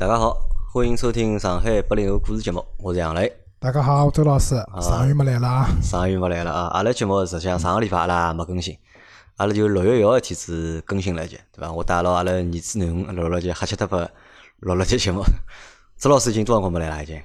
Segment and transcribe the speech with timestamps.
[0.00, 0.34] 大家好，
[0.72, 3.30] 欢迎收听上海八零后故事节目，我是杨磊。
[3.58, 5.68] 大家好，周老师，上月没来了啊！
[5.82, 6.68] 上个月没来了啊！
[6.68, 8.74] 阿拉节目实际上上个礼拜阿拉没更新，
[9.36, 11.70] 阿拉就六月一号天子更新了一集，对伐？
[11.70, 14.08] 我带牢阿拉儿子囡恩录了集哈七特巴
[14.60, 15.22] 录了集节目。
[16.00, 17.02] 周老师已经多少辰光没来了？
[17.02, 17.20] 已经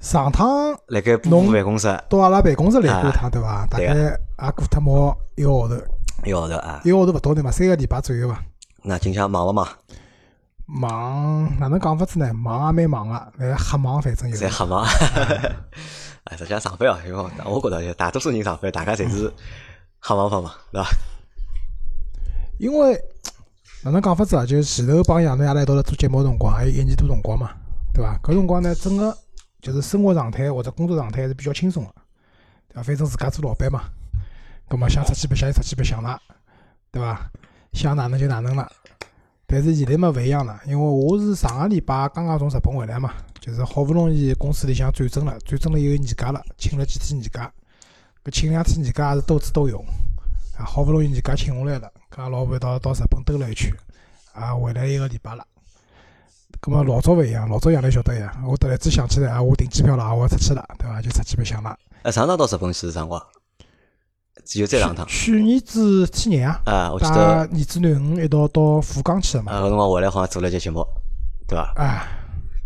[0.00, 0.48] 上趟
[0.86, 3.66] 辣盖布布办公室到阿拉办公室来过一啊趟，对伐？
[3.66, 4.18] 大概也
[4.52, 5.74] 过脱毛一个号头，
[6.24, 6.80] 一个号头啊。
[6.82, 7.50] 一个号头勿到对伐？
[7.50, 8.42] 三个礼拜左右伐？
[8.84, 9.68] 那今天忙勿忙？
[10.66, 12.34] 忙哪能讲法子呢？
[12.34, 14.48] 忙也蛮忙个，但是瞎忙反正有侪。
[14.50, 14.84] 瞎忙。
[16.24, 19.32] 哎，实际上上班哦，因为我觉着大多数人上班，大家侪是
[20.02, 20.88] 瞎忙法忙，对伐？
[22.58, 23.00] 因为
[23.84, 24.44] 哪能讲法子啊？
[24.44, 27.50] 就前头帮杨侬阿拉一道来做节目个辰光，还有一年多辰光嘛，
[27.94, 28.18] 对伐？
[28.24, 29.16] 搿辰光呢，整个
[29.60, 31.90] 就是生活状态或者工作状态还是比较轻松个，
[32.70, 32.82] 对伐？
[32.82, 33.84] 反正自家做老板嘛，
[34.68, 36.20] 葛末想出去白相就出去白相了，
[36.90, 37.30] 对伐？
[37.72, 38.68] 想哪能就哪能了。
[39.48, 47.52] 但是现在嘛勿一样了，因为我是上个礼拜刚刚从日本回来嘛，就是好勿容易公司里向转正了，转正了以后年假了，请了几天年假，
[48.24, 49.84] 搿请两天年假也是多姿多用，
[50.58, 53.72] 啊，好勿容易年假请下来了，跟老婆一道到日本兜了一圈，
[54.32, 55.46] 啊，回来一个礼拜了。
[56.58, 61.00] 葛末老早勿一样，老早杨澜晓得呀，我突然之想起来啊，我订机票了，我要出去了，对伐？
[61.00, 61.78] 就出去白相了。
[62.02, 63.22] 呃，上趟到日本去是啥辰光？
[64.46, 66.92] 只有这两趟去去年子去年啊，啊！
[66.92, 69.52] 我记带得儿子囡恩一道到福冈去了嘛。
[69.52, 70.86] 啊，搿辰光回来好像做了一节节目，
[71.48, 71.72] 对伐？
[71.74, 72.06] 啊，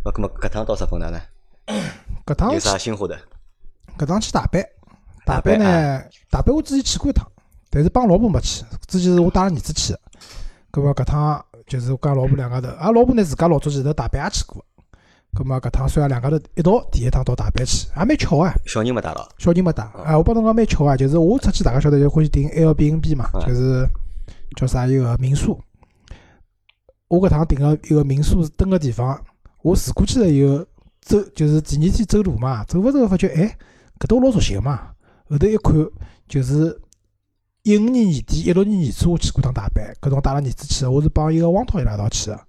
[0.05, 1.19] 那搿么搿趟到日本哪能？
[2.27, 3.19] 搿趟去有啥新货的？
[3.97, 4.63] 搿趟去大阪，
[5.25, 7.27] 大阪呢，大阪我之前去过一趟，
[7.71, 10.01] 但是帮老婆没去，之前是我带儿子去的。
[10.71, 14.63] 葛末搿趟就是我跟老婆两家头，阿拉老婆呢自家老早前头大阪也去过。
[15.33, 19.83] 葛末搿趟虽然两家头一道第一趟到大阪去，也蛮巧啊，小人没带牢，小人没带。
[19.85, 23.89] 啊，我帮侬讲蛮巧啊，就是我出去大家晓得就欢喜订 Airbnb 嘛，嗯就是
[24.57, 25.61] 叫啥一个民宿。
[27.09, 29.21] 我搿趟订个一个民宿是蹲个地方，
[29.63, 30.65] 我住过去了以后，
[31.01, 33.57] 走就是第二天走路嘛，走勿走发觉哎，
[33.99, 34.91] 搿搭我老熟悉个嘛。
[35.29, 35.75] 后头一看，
[36.29, 36.77] 就是
[37.63, 42.41] 一五年年底、一六年年初我去过趟大阪，搿辰光带了儿子去的，我是帮一个汪涛伊拉一道去个。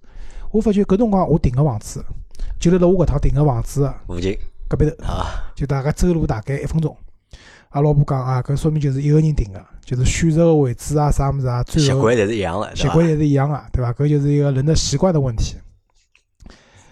[0.50, 2.04] 我发觉搿辰光我订个房子，
[2.58, 4.38] 就辣辣我搿趟订个房子的附近
[4.68, 5.04] 隔壁头。
[5.04, 6.96] 啊，就大概走路大概一分钟。
[7.70, 13.92] 阿拉老婆讲啊，搿说明就是一个人订个，就是选择个位置啊，啥物事啊，最后习惯侪是一样的，习惯侪是一样个，对伐？
[13.94, 15.56] 搿就是一个人的习惯的问题。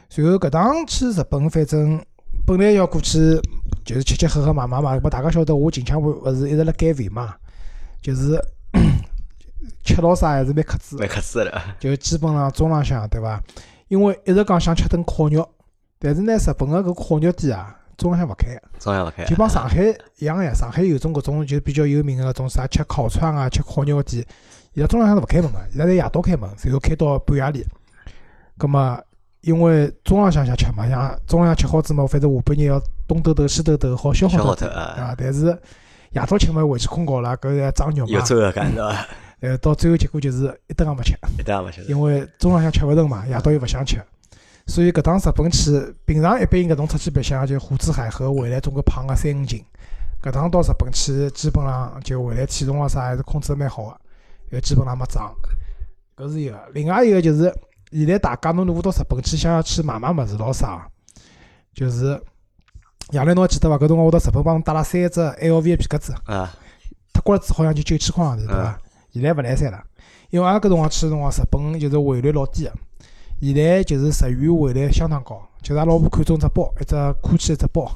[0.09, 2.03] 随后搿趟去日本，反正
[2.47, 3.19] 本来要过去
[3.85, 7.35] 就是吃吃喝喝买买嘛，咹大家晓得我近腔勿勿是一直辣减肥嘛，
[8.01, 8.43] 就是
[9.85, 11.07] 吃牢啥还是蛮克制蛮。
[11.07, 13.43] 克制的，就基本上中浪向对伐？
[13.91, 15.47] 因为一直讲想吃顿烤肉，
[15.99, 18.63] 但是呢，日本个搿烤肉店啊，中浪向勿开的。
[18.79, 19.83] 中向勿开就帮上海
[20.19, 24.25] 一样个呀，上海有种搿种就比较有名个搿种啥吃烤串啊、吃烤肉个店，
[24.75, 27.67] 伊拉中浪向是勿开门个，伊拉在夜到开门，然后开到半夜里。
[28.57, 29.03] 葛末
[29.41, 35.15] 因为中浪向想吃嘛，像中浪向吃好子嘛，反正下半日要东兜兜西兜兜，好消消耗掉脱啊，伐？
[35.19, 35.47] 但是
[36.13, 39.07] 夜到吃嘛，回去困觉了，搿要长肉嘛，有罪恶感对伐？
[39.41, 41.83] 呃，到最后结果就是一顿也没吃，一顿也勿吃。
[41.85, 44.03] 因为中浪向吃勿成嘛，夜到又勿想吃。
[44.67, 49.65] 所以搿趟日本去，平常一般搿种出去白相就胡吃海喝，回来总归胖个三五斤。
[50.23, 54.01] 搿趟到日本去，基本上就回来体重啊啥还是控制得蛮好个，
[54.51, 55.35] 又基本上没涨。
[56.17, 57.53] 搿是一个，另外一个就是
[57.91, 60.87] 现在大家侬如果到日本去，想要去买买物事咾啥，
[61.73, 62.21] 就是
[63.13, 63.77] 杨澜侬还记得伐？
[63.77, 66.55] 搿辰光我到日本帮侬带了三只 LV 个皮夹子，啊，
[67.15, 68.79] 脱光了子好像就九千块洋钿，对伐？
[69.13, 69.83] 现在勿来三了，
[70.31, 72.73] 因为阿拉搿辰光去个辰光，日本就是汇率老低个，
[73.41, 77.91] 现在就是日元汇率相当高，就是阿拉老婆看中只包，一只 GUCCI 一只包，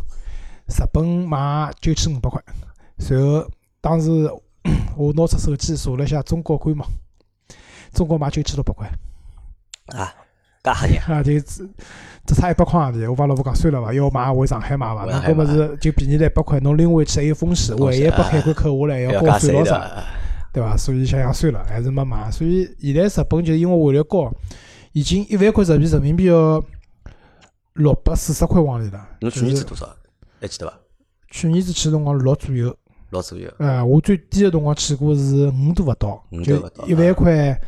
[0.66, 2.42] 日本卖九千五百块，
[2.97, 3.47] 然后
[3.80, 4.28] 当时
[4.97, 6.88] 我拿出手机查了一下中国官网，
[7.92, 8.91] 中国卖九千六百块，
[9.97, 10.12] 啊，
[10.62, 11.69] 噶吓人，啊，就只
[12.26, 20.03] 只差一百块洋钿，我帮老婆讲算了伐，要买回上海买伐，那回上海买搿么是就便宜了一百块，侬拎回去还有风险，万一被啊海关扣下来要要交税老啥。
[20.54, 20.76] 对伐？
[20.76, 22.31] 所以想想算了，还是没买。
[22.31, 24.32] 所以现在日本就是因为汇率高，
[24.92, 26.65] 已经一万块日币人民币要
[27.74, 29.09] 六百四十块往里了。
[29.21, 29.95] 侬去就是年子多少？
[30.41, 30.78] 还记得伐？
[31.30, 32.74] 去年子去辰光六左右，
[33.10, 36.56] 六左右，呃，我最低个辰光去过是五都勿到五，就
[36.86, 37.60] 一万块，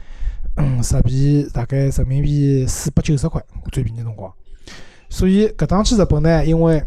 [0.56, 4.33] 嗯，日币大概人民币四百九十块，我最便宜的辰光。
[5.09, 6.81] 所以搿趟去日本呢，因为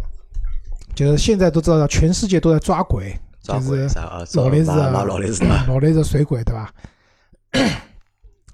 [0.95, 3.13] 就是现在都知道，全世界都在抓鬼，
[3.49, 4.23] 抓就是鬼啥啊？
[4.35, 6.71] 劳力士啊，劳力士啊，劳力士水鬼对伐？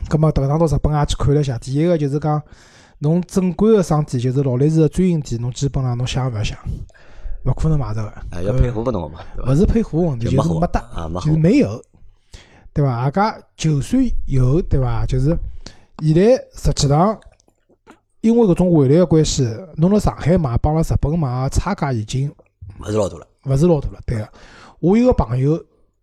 [0.07, 2.41] 咁么迭趟到日本也去看了一下，第一个就是讲，
[2.99, 6.57] 侬正规个商店，就是劳力士个专营店，侬基本上侬想也勿要想，
[7.45, 8.09] 勿可能买着个。
[8.09, 10.81] 啊，要配货拨侬个嘛，勿是配货问题，就是没得，
[11.21, 11.81] 就是，没有，
[12.71, 12.91] 对伐？
[12.91, 15.05] 阿家就算有，对伐？
[15.07, 15.35] 就是
[15.99, 16.21] 现在
[16.53, 17.19] 实际上
[18.21, 19.47] 因为搿种汇率个关系，
[19.77, 22.31] 侬辣上海买帮辣日本买个差价已经
[22.79, 23.27] 勿是老大了。
[23.45, 23.99] 勿是老大了。
[24.05, 24.29] 对个，
[24.85, 25.57] 我有个朋友，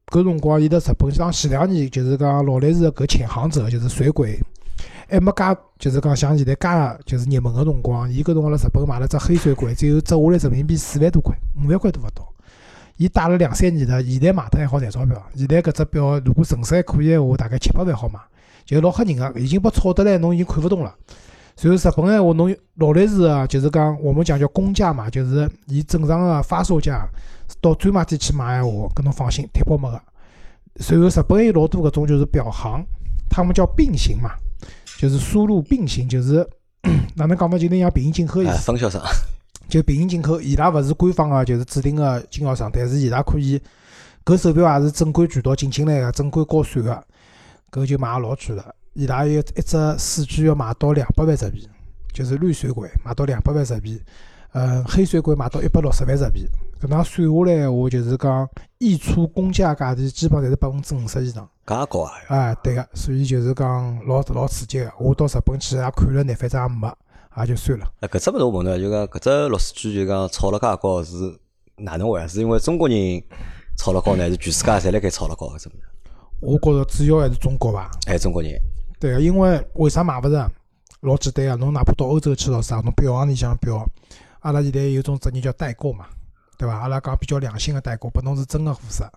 [0.09, 4.37] 搿辰光伊辣日本，像前两年就是讲劳力士搿潜航者，就是水鬼，
[5.09, 11.33] 还没加，就是讲像现在加就是热门个辰光，伊搿辰光辣日本买了只黑水鬼，最后折下来人民币四万多块，
[11.65, 12.29] 五万块都勿到。
[12.97, 15.23] 伊戴了两三年了，现在卖脱还好赚钞票。
[15.37, 18.19] 现在搿只表如果成色还可以个话，大概七八万好卖，
[18.65, 20.93] 就老吓人个，已经被炒得来，侬已经看勿懂了。
[21.55, 27.07] 随后日本闲话，侬劳力士啊，就是讲我们讲叫公价嘛，就是伊正常个发售价，
[27.63, 30.03] 到专卖店去买闲话，搿侬放心，贴包没个。
[30.81, 32.85] 随后日本还有老多搿种就是表行，
[33.31, 34.33] 他们叫并行嘛，
[34.99, 36.47] 就是输入并行，就是
[37.15, 38.63] 哪能讲嘛，就那像平行进口意哎，思。
[38.65, 39.01] 分销商，
[39.69, 43.61] 就平行进口，伊拉勿是官方个，就是指定个经销商，但是伊拉可以，
[44.25, 47.05] 搿手表也是正规渠道进进来个，正规高税个，
[47.71, 48.75] 搿就卖老贵了。
[48.95, 51.69] 伊拉有一只四 G 要卖到两百万日币，
[52.13, 54.03] 就是绿水鬼卖到两百万日币，
[54.53, 56.49] 呃，黑水鬼卖到一百六十万日币。
[56.83, 58.49] 搿能算下来闲话，就是讲
[58.79, 61.49] 溢出公价价钿，基本侪是百分之五十以上。
[61.65, 62.13] 介高啊！
[62.27, 64.93] 哎，对个，所以就是讲老老刺激个。
[64.99, 66.93] 我到日本去也看了眼，反正也没，
[67.39, 67.87] 也就算了。
[68.01, 71.39] 哎，搿只物事我问侬，就讲搿只六四 G 就讲炒了介高是
[71.77, 72.29] 哪能回事？
[72.31, 73.23] 是因为中国人
[73.79, 75.71] 炒了高呢，还是全世界侪辣盖炒了高搿事？
[76.41, 77.89] 我觉着主要还是中国伐。
[78.05, 78.61] 还是中国人？
[78.99, 80.51] 对个，因为为啥买勿着？
[81.03, 83.89] 老简单个，侬哪怕到欧洲去咾啥，侬表行里向表，
[84.41, 86.07] 阿拉现在有种职业叫代购嘛，
[86.63, 86.79] 对伐？
[86.79, 89.11] 阿拉讲比较良心个代购，拨侬是真个货色，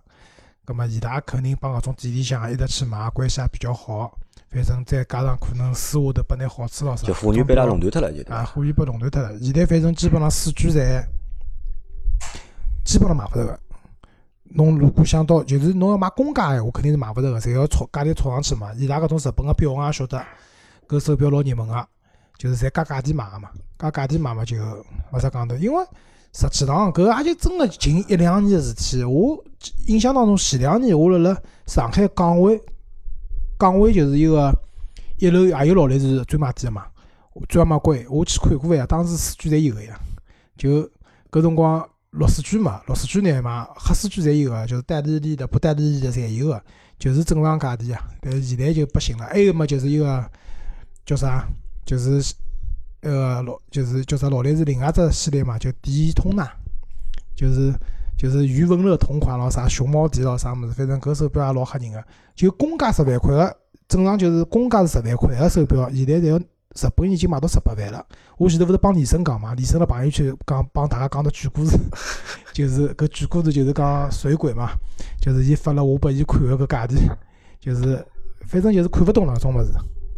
[0.65, 4.17] 葛末伊拉肯定帮搿种店里向一直去买，关系也比较好。
[4.49, 9.37] 反正再加上可能私下头拨眼好处咾啥，就货源被伊拉垄断脱了，就对啊，货源被垄断脱了。
[9.39, 11.03] 现在反正基本上四 G 侪
[12.83, 13.59] 基本上买勿着个。
[14.55, 18.73] 侬如果想到就是侬要买公价闲话，肯定是买勿着个，侪要炒价钿炒上去嘛。
[18.75, 20.23] 伊拉搿种日本个表我也晓得，
[20.87, 21.87] 搿手表老热门个，
[22.37, 24.55] 就是侪加价钿买个嘛，加价钿买嘛就
[25.11, 25.55] 没啥讲头。
[25.57, 25.85] 因为
[26.37, 29.01] 实际上搿也就真个近一两年个事体。
[29.05, 29.41] 我
[29.87, 32.61] 印象当中前两年我辣辣上海港汇，
[33.57, 34.53] 港汇就是一个
[35.17, 36.87] 一楼也有劳力士专卖店个嘛。
[37.47, 39.97] 专卖柜，我去看过呀，当时四 G 侪有个呀，
[40.57, 40.89] 就
[41.31, 46.61] 搿辰光六四 G 嘛，六四 G 呢嘛，黑四 G 侪有个，就是代理店的、不代理店的侪有个，
[46.99, 48.01] 就是正常价钿啊。
[48.21, 50.29] 但是现在就不行了，还有么就是一个
[51.05, 51.45] 叫啥，
[51.85, 52.21] 就是
[53.05, 56.45] 呃劳，就是叫啥劳力士另外只系列嘛，叫迪通纳，
[57.35, 57.73] 就是
[58.17, 62.03] 就是余文乐同款咯，啥熊猫迪咯，啥物事，反正搿手表也老吓人个，
[62.35, 63.57] 就公价十万块个，
[63.87, 66.39] 正常就是公价是十万块个手表，现在侪要。
[66.75, 68.05] 日本已经卖到十八万了。
[68.37, 71.77] 我前头勿是帮李生讲嘛，李生辣朋友圈讲帮大家讲的鬼故事，
[72.51, 74.71] 就是搿鬼故事就是讲水鬼嘛，
[75.21, 77.09] 就是伊发了我拨伊看个搿价钿，
[77.61, 78.05] 就是
[78.45, 79.71] 反正就是看勿懂了种物事。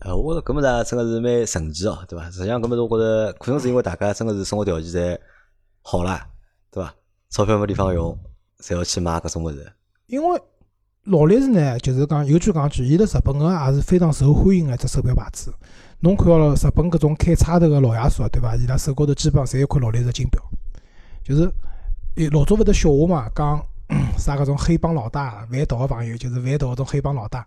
[0.07, 2.31] 呃，我觉着搿物事啊真个是蛮神奇哦，对伐？
[2.31, 5.19] 实际上搿物事我觉着可能是因为大家真个是生活条件侪
[5.81, 6.25] 好啦，
[6.71, 6.93] 对伐？
[7.29, 8.17] 钞票没地方用，
[8.61, 9.69] 侪要去买搿种物事。
[10.05, 10.41] 因为
[11.03, 15.53] 劳力士呢，就是讲有句讲句，伊辣日本个也是非常受欢迎个一只手表牌子。
[15.99, 18.55] 侬看到了日本搿种开叉头个老爷叔，对伐？
[18.55, 20.41] 伊拉手高头基本上侪有块劳力士金表，
[21.21, 21.51] 就是
[22.15, 23.61] 诶老早勿得笑话嘛，讲
[24.17, 27.45] 啥搿种黑帮老大贩毒个朋友，就是贩毒搿种黑帮老大，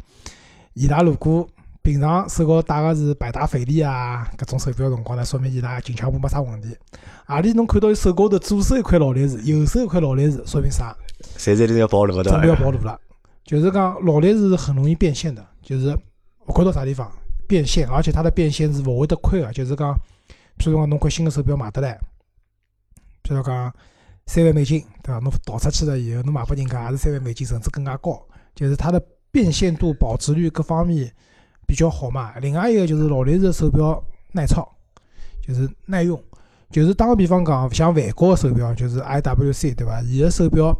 [0.74, 1.48] 伊拉如果
[1.82, 6.76] 平常手高头戴个是百达翡丽啊搿种手表辰光呢，说明伊拉近腔部没啥问题。
[7.26, 10.94] 何里侬看到伊手高头左手一块劳力士，右手一块劳力士，说明啥？
[11.38, 12.64] 侪是一定要暴露了准备要伐？
[12.64, 13.00] 暴露了。
[13.44, 15.96] 就是讲劳力士是很容易变现的，就是
[16.46, 17.10] 勿管到啥地方
[17.48, 19.50] 变现，而且它的变现是勿会得亏个。
[19.52, 19.94] 就是讲，
[20.58, 21.98] 譬如讲侬块新的手表买得来，
[23.22, 23.74] 譬如讲
[24.26, 25.18] 三万美金，对伐？
[25.20, 28.22] 侬逃出去了以后，侬卖拨人家也是三万美金，甚至更加高。
[28.54, 29.02] 就是它的
[29.32, 31.10] 变现度、保值率各方面
[31.70, 32.32] 比较好嘛。
[32.40, 34.68] 另外一个就是劳力士手表耐操，
[35.46, 36.20] 就是耐用。
[36.68, 40.02] 就是打个比方讲，像万国个手表，就是 IWC 对伐？
[40.02, 40.76] 伊个手表。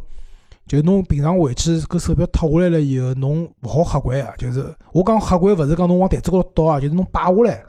[0.67, 4.33] 就侬平常回去搿手表脱下来了以后，侬勿好黑关个。
[4.37, 7.63] 就是我讲黑关，勿是讲侬往台子高头倒啊，就是侬摆下来，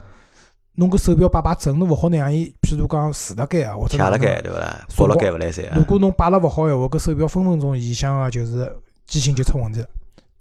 [0.75, 4.85] 侬搿手表摆摆正，侬勿好让伊，譬如讲竖辣盖啊，或者卡辣盖对勿啦？
[4.95, 5.73] 倒辣盖勿来三啊。
[5.75, 8.71] 如果侬摆了勿好闲话，搿手表分分钟影响个就是
[9.05, 9.87] 机芯就出问题了，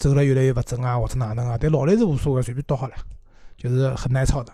[0.02, 1.56] 走了越来越勿正啊，或者哪能啊。
[1.61, 2.94] 但老来是无所谓，随便倒好了，
[3.56, 4.52] 就是很耐操的，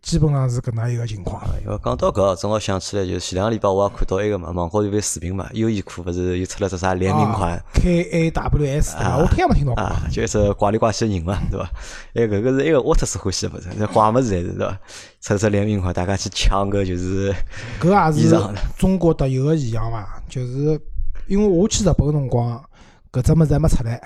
[0.00, 1.42] 基本上是搿能一个情况。
[1.64, 9.18] 因为讲到搿，正好想起来，就是前两个礼拜我也看到一个嘛，网高头有份视频嘛，优衣库勿是又出了只啥联名款 KAWS 对伐？
[9.18, 9.82] 我听也没听到过。
[9.82, 11.70] 啊，就一只怪里怪气个人嘛，对伐？
[12.14, 14.80] 哎，搿个是一个沃特斯欢喜个物事，那怪物事侪是对伐？
[15.20, 17.34] 出了只联名款，大家去抢搿就是
[17.80, 18.36] 搿也是
[18.76, 20.22] 中国特有个现象伐？
[20.28, 20.80] 就是
[21.26, 22.62] 因为我去日本个辰光，
[23.12, 24.00] 搿只物事还没出来。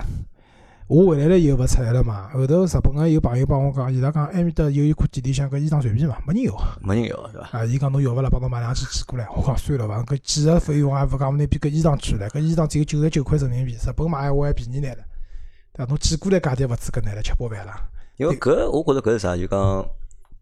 [0.87, 6.53] 我回来了以后勿出来了嘛，后头日本个有朋友帮我讲，伊拉讲埃面搭有一块店里向搿衣裳随便嘛，没人要。
[6.81, 7.59] 没人要，对伐？
[7.59, 9.25] 啊，伊讲侬要勿啦，帮侬买两件寄过来。
[9.33, 15.03] 我讲算了伐，搿寄个费用也勿讲拿比搿衣裳贵唻，搿衣裳只有九十九块人民币，日本买闲话还便宜眼了。
[15.73, 15.89] 对伐？
[15.89, 17.73] 侬寄过来价钿勿止搿眼了，吃饱饭了。
[18.17, 19.37] 因为搿我觉着搿是啥？
[19.37, 19.59] 就讲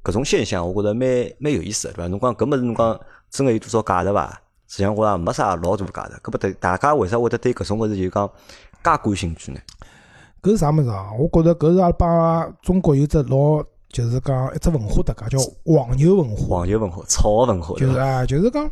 [0.04, 2.08] 搿种现象，我觉着蛮蛮有意思个，对伐？
[2.08, 3.00] 侬讲搿物事，侬讲
[3.30, 4.42] 真个有多少价值伐？
[4.72, 6.16] 实际上我也没啥老大价值。
[6.24, 8.26] 搿么对大家为啥会得对搿种物事就讲
[8.82, 9.60] 介感兴趣呢？
[10.42, 11.10] 搿是啥物事啊？
[11.20, 16.60] 我觉着搿是阿拉帮中国有只老就是讲一只文化搭界，叫黄牛文化。
[16.60, 18.72] 黄牛文化、炒文化，就是啊，就是讲，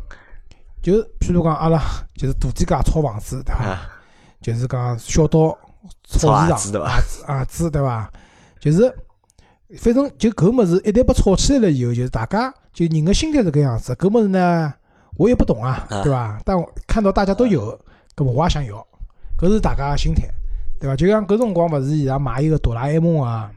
[0.82, 1.78] 就是譬如讲阿拉
[2.16, 3.64] 就是大店家炒房子，对伐？
[3.66, 3.82] 啊，
[4.40, 5.58] 就是讲小到
[6.08, 8.10] 炒衣裳、炒鞋子对伐鞋子、鞋子，对伐？
[8.58, 8.94] 就是
[9.78, 13.94] 反正就搿物事一旦被炒起来了以后，就是大家就人个心态是搿样子。
[13.94, 14.72] 搿物事呢，
[15.16, 16.40] 我也不懂啊，啊对伐？
[16.44, 17.78] 但我看到大家都有，
[18.16, 18.86] 搿么我也想要，
[19.38, 20.28] 搿是大家个心态，
[20.78, 20.96] 对伐？
[20.96, 23.50] 就像搿辰光勿是伊拉买一个哆啦 A 梦啊，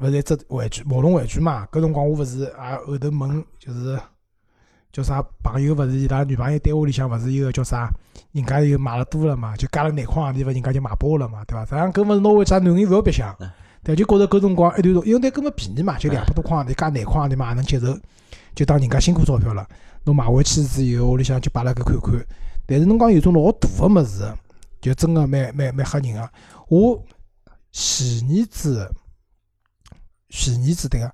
[0.00, 1.66] 勿是一只玩具毛绒玩具嘛？
[1.72, 2.48] 搿辰光我勿是也
[2.86, 3.98] 后头问就是。
[4.90, 7.90] 叫啥朋友勿是伊拉女朋友单位里向勿是有个叫啥，
[8.32, 11.62] 人家又买了多了嘛，就加了眼眶地方，人家就买包了嘛，对伐？
[11.66, 13.36] 实际上搿物事拿回家男人勿要白相，
[13.84, 17.86] 对，就觉着搿辰光一段辰，因为那根本便宜嘛，就两百多块钿加眼眶钿嘛，也能接受，
[18.54, 19.64] 就当人家辛苦钞票了。
[20.08, 22.26] 侬买回去之后，屋里向就摆辣搿看看。
[22.66, 24.32] 但是侬讲有种老大个物事，
[24.80, 26.30] 就真个蛮蛮蛮吓人个。
[26.68, 27.04] 我
[27.70, 28.90] 前年子，
[30.30, 31.12] 前年子对个。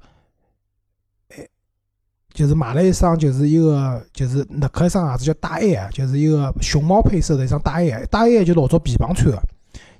[2.32, 9.40] 就是买了一双，就是一个就是耐克一双鞋子叫大 A 啊，就是一个熊猫配色的一双大 A，大 A 就老早皮帮穿个，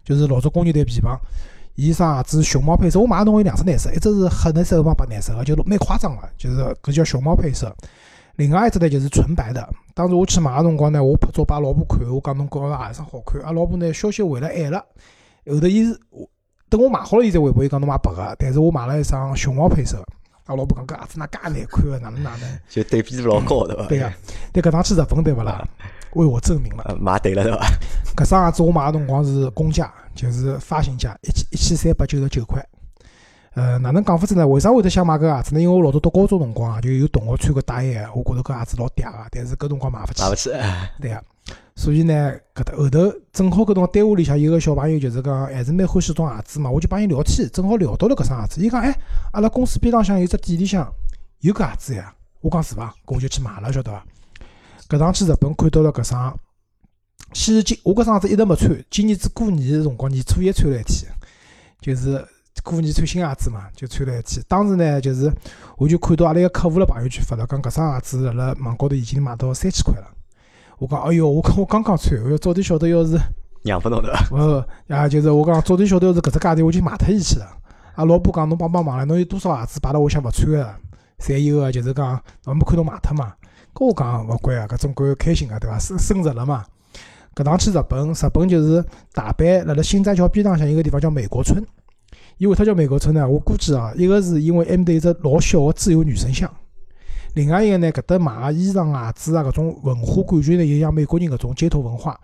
[0.05, 1.17] 就是老早工业队皮帮。
[1.77, 7.73] 伊双鞋子熊猫配色，我买个侬有两只颜色，一只是黑颜色帮白颜色个，就蛮夸张个，就是搿叫熊猫配色。
[8.37, 9.69] 另外一只呢就是纯白的。
[9.95, 13.41] 当时我去买个辰光呢，我拍照拨阿拉老婆看，我讲侬觉着何里双好看？
[13.43, 14.85] 阿拉老婆呢消息回来晚了，
[15.47, 15.99] 后头伊是
[16.69, 20.07] 等我买好了，伊才回拨伊讲侬买白个，但是我买了一双熊猫配色的。
[20.47, 22.59] 阿拉老婆讲搿鞋子哪介难看个，哪能哪能？
[22.69, 23.87] 就对比度老高， 对伐？
[23.87, 24.13] 对个，
[24.53, 25.67] 但搿趟去日本对勿啦？
[26.15, 27.67] 为我证明了，呃，买对了，对伐？
[28.17, 32.65] 搿双鞋子我买个辰光是公价，就是发行价一千一千三百九十九块。
[33.55, 34.47] 呃，哪能讲法子呢？
[34.47, 35.61] 为啥会得想买搿鞋子呢？
[35.61, 40.31] 因为我老早读高中辰光啊，就有同学穿个大衣，我觉着搿鞋子老嗲个，但是搿辰光买勿起买。
[40.31, 41.25] 勿起，哎 对个，
[41.77, 48.61] 所以呢，搿搭后头正好搿辰光单位里向有个小朋友，就是讲还是蛮欢喜种鞋子嘛，我就帮伊聊天，正好聊到了搿双鞋子。
[48.61, 48.93] 伊讲，哎，
[49.33, 50.93] 阿拉公司边浪向有只店里向
[51.41, 52.13] 有搿鞋子呀。
[52.41, 52.93] 我讲是伐？
[53.07, 54.05] 搿我就去买了，晓得伐？
[54.89, 56.35] 搿趟去日本看到了搿双，
[57.33, 61.11] 先是今我搿双鞋子一直没穿，今年子过年个辰光年初一穿了一天，
[61.81, 62.27] 就是
[62.65, 64.43] 过年穿新鞋子嘛，就穿了一天。
[64.49, 65.31] 当时呢，就是
[65.77, 70.09] 我就看到阿拉一个客户辣朋友圈发了，讲搿双鞋子辣辣网高头已经卖到三千块了。
[70.79, 73.17] 我讲，哎哟，我讲我刚刚穿，我要早点晓得要是，
[73.63, 74.37] 让拨侬对伐？
[74.37, 77.47] 呃，呀，就是我讲早点晓得要是搿只价钿，我就卖脱伊去了。
[77.97, 80.75] 阿老婆讲，侬帮帮忙了，侬有多少鞋子摆辣屋里向勿穿个，
[81.19, 83.35] 侪有个，就是讲我没看侬卖脱嘛。
[83.75, 85.79] 搿我讲勿管啊，搿总归开心个对伐？
[85.79, 86.65] 升升值了嘛。
[87.35, 91.65] 搿趟去日本，日本就是大阪辣辣新斋桥边浪向有个地方叫美国村。
[92.39, 93.29] 伊为啥叫美国村呢？
[93.29, 96.53] 我估计啊，一个是因为埃面搭有只老小个自由女神像，
[97.35, 102.21] 另外一个呢，搿搭卖个衣裳鞋子啊，搿种文化感觉呢，有像美国人搿种街头文化。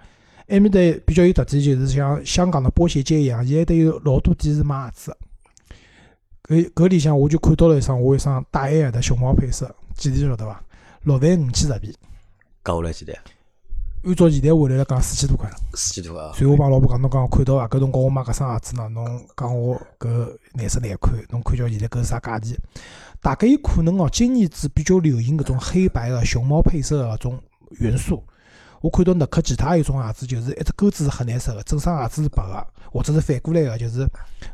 [0.49, 5.17] 埃面搭比较有特点，就是像香港的波鞋街一样，伊还得有老多店是卖鞋子。
[6.49, 10.61] 搿搿里向我就看到了一双我一双大爱的熊猫配色，几钿晓得伐？
[11.05, 11.95] 六万五千日币，
[12.65, 13.15] 搞下来几钿？
[14.03, 15.57] 按照现在汇率来讲，四千多块了。
[15.75, 16.33] 四千多啊！
[16.35, 17.69] 所以我帮老婆讲，侬讲看到伐？
[17.69, 22.57] 搿辰光我买搿双鞋子呢，侬讲我搿颜色难看，侬看叫现在搿是啥价钿？
[23.21, 27.39] 大概有可能哦，今年子比较流行搿种黑白个熊猫配色个种
[27.79, 28.25] 元素。
[28.81, 33.99] 我看到耐克其他有种鞋子，就是一只钩子是黑颜色个，整双鞋子是白个，或者是反过来个，就是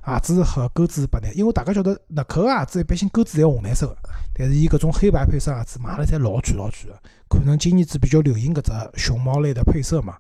[0.05, 1.33] 鞋子是黑，钩子是白的。
[1.35, 3.97] 因为大家晓得耐克个鞋子一般性钩子侪红颜色个，
[4.35, 6.99] 但是伊搿种黑白配色鞋子卖了侪老贵老贵个。
[7.29, 10.17] 可能今年子比较流行搿只熊猫类的配色嘛。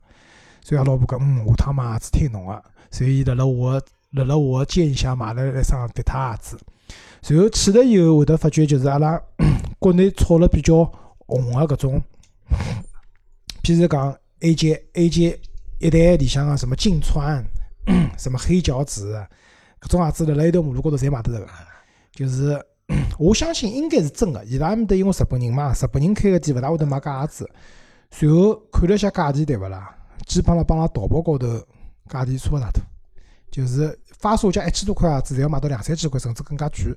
[0.62, 6.58] 所以阿拉老婆讲，嗯，下趟买鞋子听侬个，所以辣辣我辣辣我建议下买了一双别他鞋子。
[7.34, 9.20] 然后去了以后会得发觉，就是阿拉
[9.80, 10.84] 国内炒了比较
[11.26, 12.02] 红个搿种，
[13.66, 15.40] 譬如讲 A J A J
[15.80, 17.44] 一代里向个什么金川，
[18.16, 19.12] 什么 黑脚趾，
[19.80, 21.46] 搿种鞋子辣辣一条马路高头侪买得着。
[22.12, 22.64] 就是
[23.18, 27.50] 我相信应该是真个，伊拉面搭因为日本人嘛，日本人开个店勿大会得卖假鞋子。
[28.12, 29.96] 随后看了一下价钿，对勿啦？
[30.26, 31.48] 基本上帮拉淘宝高头
[32.08, 32.80] 价钿差勿大多，
[33.50, 36.96] 就是发售价一千多块鞋子，侪要卖到两三千块，甚至更加贵。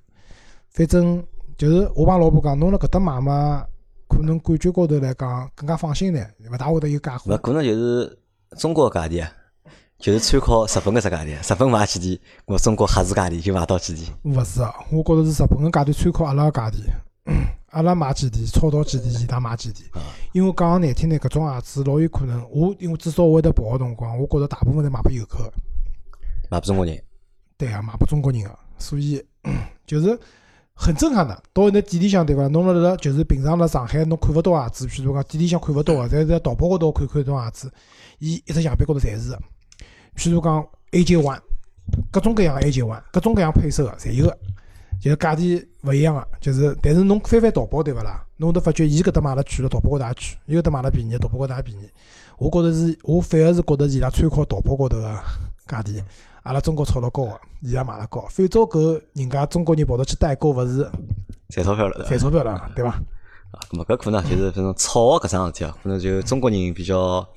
[0.69, 1.25] 反正
[1.57, 3.65] 就是我帮老婆讲，侬辣搿搭买嘛，
[4.09, 7.37] 可能感觉高头来讲更加放心点，勿大会得有假货勿货。
[7.37, 8.19] 可能就是
[8.57, 9.31] 中国个价钿啊，
[9.99, 14.09] 就是参考日本个只价钿，日本卖几钿，我中国合资价钿就买到几钿。
[14.23, 16.77] 勿是啊，我觉着是日本个价钿参考阿拉个价钿，
[17.69, 19.83] 阿拉买几钿，炒到几钿，伊拉买几钿。
[20.33, 25.53] 因为讲难听点，搿种鞋子老有可能，我因为至少我会得跑个辰光，我觉着大部分侪卖拨游客个。
[26.49, 26.99] 卖拨中国人。
[27.57, 29.23] 对啊，卖拨中国人个，所以
[29.85, 30.17] 就是
[30.81, 31.35] 很震撼的。
[31.51, 32.47] 到那店里向对伐？
[32.47, 37.71] 侬辣辣就是平常辣上海侬看勿到鞋子，譬如讲店里向看勿到个，侪在淘宝高头看看种鞋子，
[38.19, 39.39] 伊一只墙壁高头侪是个。
[40.15, 41.39] 譬如讲 AJ One，
[42.09, 44.37] 各种各样 AJ One，各种各样配色个侪有个，
[45.01, 48.23] 就是价钿勿一样个，就是但是侬翻翻淘宝对勿啦？
[48.37, 51.89] 侬都发觉伊搿搭卖了贵了，淘宝高头也贵；伊搿搭卖了便宜，淘宝高头也便宜。
[52.37, 55.19] 我觉着是，我反而是觉着伊拉参考淘宝高头个
[55.67, 56.01] 价钿。
[56.43, 60.89] 阿拉中国炒了高个，伊也买了高，反正搿人家中国人跑到去代购，勿是
[61.49, 62.91] 赚钞票了，赚钞票了，对伐？
[63.51, 67.27] 啊，咾么搿可能就是反正炒搿桩事体哦，可能就中国人比较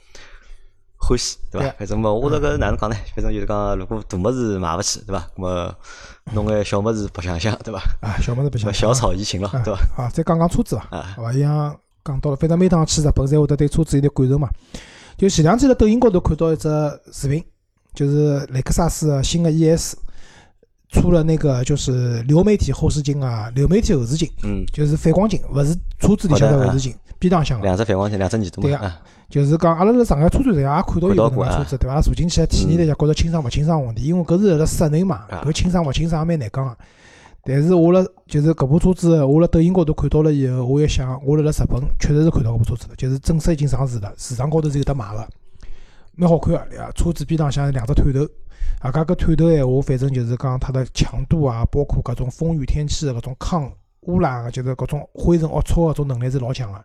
[0.97, 1.75] 欢喜，对伐？
[1.79, 2.97] 反正么，我这个哪能讲呢？
[3.17, 5.27] 反正就是讲，如果大物事买勿起，对伐？
[5.37, 5.75] 咾么
[6.33, 7.81] 弄眼小物事白相相，对伐？
[8.01, 10.05] 啊，小物事白相，小炒怡情了，对伐？
[10.05, 11.03] 啊，再讲讲车子伐？
[11.17, 11.33] 好伐？
[11.33, 14.49] 一样讲到了，反正每趟去日本，侪会得对车子有点感受嘛。
[15.17, 16.69] 就前两天辣抖音高头看到一只
[17.13, 17.45] 视频。
[17.95, 19.95] 就是雷克萨斯的新的 ES
[20.91, 32.01] 出了那个就是流媒体后视镜啊，流媒体后视镜，嗯，就是反光镜，勿是车子里向的后视镜，边浪向两只反光镜，两只耳朵对啊，就是讲阿拉辣上海车展上也看到有搿个车子，对伐？
[32.03, 36.77] 坐进去体验了一下，觉着清爽勿清爽问题，因为搿是辣室内嘛，搿清爽勿清爽也蛮难讲个。
[37.45, 45.27] 但是我辣就是搿部车子，我辣抖音高头看到了以后，我一想，我辣辣日本确实是看到搿部车子了，就是正式已经上市了，市场高头是有得卖个。
[46.15, 48.21] 蛮好看个，呀，车子边浪向两只探头，
[48.81, 56.85] 啊，搿个探头闲话，反正就是讲它的强度啊，包括搿种风雨天气的搿种抗污染，就是搿种灰尘龌龊搿种能力是老强个。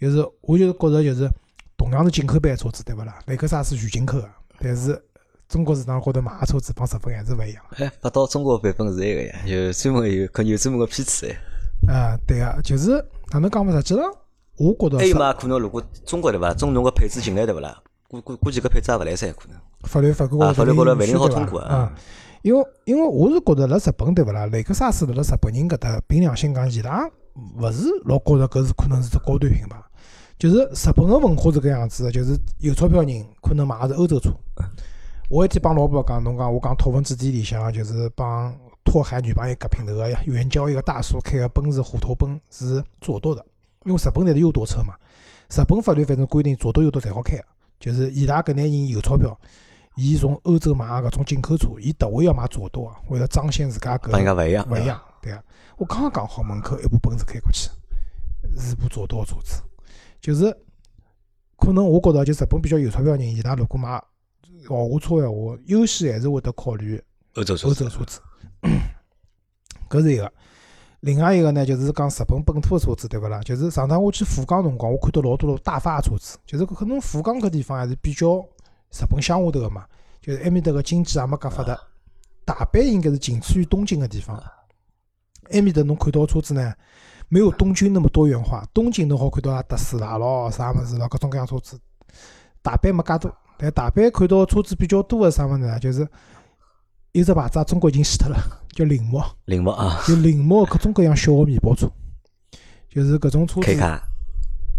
[0.00, 1.28] 就是我就是觉着就是
[1.76, 3.18] 同样是进口版车子对勿啦？
[3.26, 4.28] 雷克萨斯全进口个，
[4.60, 5.00] 但是
[5.48, 7.62] 中国市场高头卖个车子帮日本还是勿一样。
[7.76, 11.92] 哎，发到中国版本是埃个呀，有专门有可能有专门个批次哎。
[11.92, 13.72] 啊，对个，就是哪能讲法？
[13.72, 14.04] 实际上，
[14.56, 14.98] 我觉得。
[14.98, 15.32] 还有嘛？
[15.32, 16.52] 可能如果中国对伐？
[16.54, 17.80] 中侬个配置进来对勿啦？
[18.08, 21.92] 估估估计搿配置也勿来三，可能法律法规法律高头勿一定好通过啊。
[22.40, 24.46] 因为因为我是觉着辣日本对勿啦？
[24.46, 27.06] 雷克萨斯辣辣日本人搿搭凭良心讲，伊拉
[27.58, 29.76] 勿是老觉着搿是可能是只高端品牌。
[30.38, 34.30] 就是日本个文化是搿样子，就是有钞票人可能买个是欧洲车。
[35.28, 43.44] 我一天帮老婆讲，侬讲我讲拓文之地里向就是帮拓海女朋友搿平头个呀，援交一个大叔开个奔驰虎头奔是左舵的，
[43.84, 44.94] 因为日本侪是右舵车嘛。
[45.50, 47.44] 日本法律反正规定左舵右舵侪好开个。
[47.78, 49.38] 就是伊拉搿眼人有钞票，
[49.96, 55.42] 伊从欧洲买搿种进口车，伊特为要买左舵，为了彰显自家搿跟人家勿一样，勿一样，对啊。
[55.76, 57.70] 我刚刚讲好门口一部奔驰开过去，
[58.58, 59.62] 是部左舵车子，
[60.20, 60.54] 就是
[61.56, 63.90] 可能我觉着就日本比较有钞票人，伊拉如果买
[64.66, 67.00] 豪华车闲话，优先还是会得考虑
[67.34, 68.20] 欧洲欧洲车子，
[69.88, 70.32] 搿是一个。
[71.00, 73.40] 另外一个呢，就是讲日本本土的车子，对勿啦？
[73.42, 78.44] 就是上趟我去福冈辰光，我看到老多大发车子，就是可能福冈搿地方还是比较
[78.90, 79.84] 日本乡下头个嘛，
[80.20, 81.78] 就是埃面搭个经济也没介发达。
[82.44, 84.42] 大阪应该是仅次于东京个地方，
[85.52, 86.74] 埃面搭侬看到车子呢，
[87.28, 88.66] 没有东京那么多元化。
[88.74, 91.78] 东京侬好看到啊，特斯拉咯，啥物事咯，各种各样车子。
[92.60, 95.78] 大阪没介多，但大阪看到车子比较多个啥物事呢？
[95.78, 96.08] 就是
[97.12, 98.36] 有只牌子，中国已经死脱了。
[98.70, 101.90] 叫铃木，铃木啊，就铃木各种各样小个面包车，
[102.88, 104.00] 就是搿种车子，K 卡，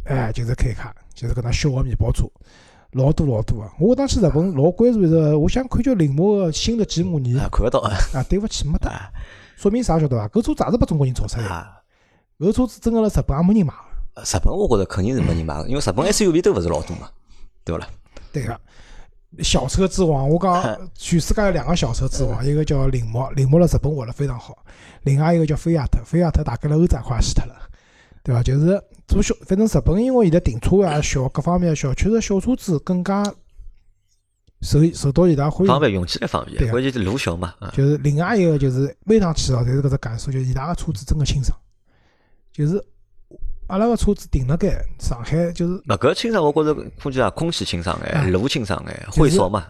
[0.05, 2.23] 哎，就是开卡，就是搿能小个面包车，
[2.93, 3.69] 老多老多个。
[3.77, 8.89] 我当时日本老关注一个，我想看叫铃木个新的吉姆尼，看勿到啊，啊，对勿起，没得，
[9.57, 10.29] 说明啥晓得伐？
[10.29, 11.47] 搿车子也是拨中国人造出来
[12.39, 14.21] 个，搿车子真个辣日本也没人买个。
[14.21, 17.09] 日本我觉着肯定是没人买个，因为日本 SUV 都勿是老多嘛，
[17.65, 17.87] 对勿啦？
[18.31, 18.57] 对个。
[19.37, 24.53] 小车之王，我讲全 世界有两个小车之王，一个叫铃木，铃木辣日本活了非常好；
[25.03, 27.55] 另外一个叫菲亚特，菲亚特大概辣欧洲快死脱了，
[28.23, 28.41] 对伐？
[28.41, 33.23] 就是做小，反正日本因为现在停车也小，各方面也小，确实小车子更加
[34.61, 35.67] 受受到伊拉欢迎。
[35.67, 37.53] 方便用起来方便，关键是路小嘛。
[37.71, 41.55] 就是另外一个就是每趟去哦，侪是搿只感受，就是伊拉个车子真个清爽，
[42.51, 42.83] 就是。
[43.69, 49.67] 阿拉个车子停辣盖上海，就是那搿清爽，我觉着空气啊，空气清爽哎，路清爽哎，会少嘛。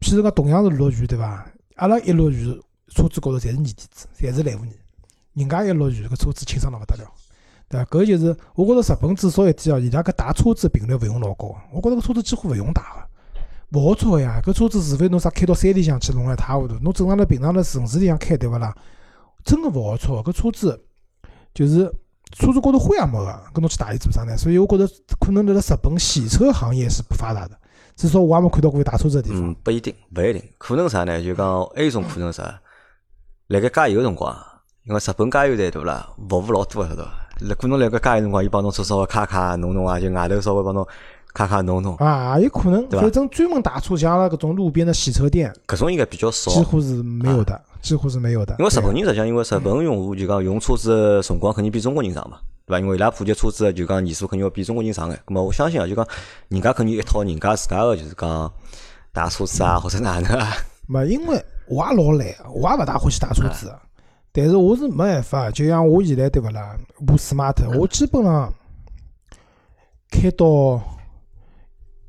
[0.00, 1.46] 譬如讲同样是落雨对伐？
[1.76, 4.72] 阿拉一落雨，车子高头侪是泥地子，侪是烂污泥。
[5.34, 7.04] 人家一落雨，搿车子清爽了勿得了，
[7.68, 7.84] 对伐？
[7.90, 11.54] 搿就是我觉着日本至少一点哦，伊拉搿打车子频率勿用老高。
[11.74, 13.06] 我觉着搿车子几乎勿用打
[13.70, 14.40] 个，勿好错呀。
[14.42, 18.74] 搿车子除非侬啥开到山里向去弄了一塌糊涂，侬正常辣平常辣城市里向开对勿啦？
[19.44, 20.82] 真个勿好错，搿车子
[21.52, 21.92] 就是。
[22.32, 24.36] 车子高头灰也没个，搿侬去打伊做啥呢？
[24.36, 24.88] 所以我觉着
[25.18, 27.56] 可能辣辣日本洗车行业是不发达的，
[27.96, 29.50] 至少我也没看到过有打车子的地方。
[29.50, 31.22] 嗯，不一定，不一定，可能啥呢？
[31.22, 32.60] 就讲还有一种可能啥？
[33.48, 34.36] 辣盖加油个辰光，
[34.84, 36.08] 因为日本加油站对勿啦？
[36.28, 37.10] 服务老多个，晓得伐？
[37.40, 40.86] 辣可能辣盖加油辰光，伊帮侬车稍微开开弄弄啊，就外头稍微帮侬
[41.34, 46.50] 开开弄弄，啊，也有可能，反正专门打车像阿拉搿种路边的洗车店，搿种应该比较少。
[46.52, 48.54] 几乎是没有的，几乎是没有的。
[48.58, 52.80] 因为日本人实际上，因为日本用户就讲用车子个辰光肯定比中国人长嘛，对伐？
[52.80, 55.20] 因为伊拉普及车子个就讲年数肯定要比中国人长眼。
[55.26, 56.06] 咁么我相信啊，就讲
[56.48, 58.52] 人家肯定一套人家自家个就是讲
[59.12, 60.52] 打车子啊，或者哪能啊，
[60.86, 63.80] 没，因为我也老懒，我也勿大欢喜打车子的。
[64.32, 68.52] 但是我是没办法，就像我现在对勿啦，部 smart，我基本上
[70.10, 70.46] 开到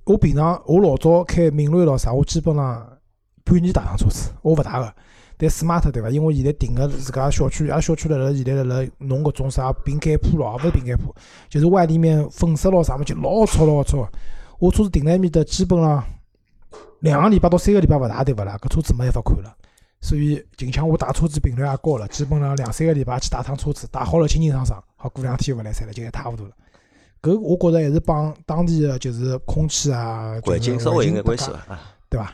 [0.03, 2.87] 我平常我老早开明锐咯啥，我基本上
[3.43, 4.93] 半年打趟车子，我勿打个。
[5.41, 6.09] 但 smart 对伐？
[6.11, 11.11] 因为现在停个自家小区，阿拉小区辣辣现在辣辣弄搿种啥饼干铺咯，勿是饼干铺，
[11.49, 14.07] 就是外里面粉饰咯啥么，就老吵老吵。
[14.59, 16.03] 我车子停辣埃面搭，基本上
[16.99, 18.55] 两个礼拜到三个礼拜勿打对勿啦？
[18.61, 19.51] 搿车子没办法看了。
[19.99, 26.51] 所以近腔我打车子频率也高了，基本上两三个礼拜去打趟车子，打好了清清爽爽，好过两天勿来三了，就一塌糊涂了。
[27.19, 31.51] 搿我觉着还是帮当地的就是空气啊，环境稍微有眼关系。
[32.09, 32.31] 对伐？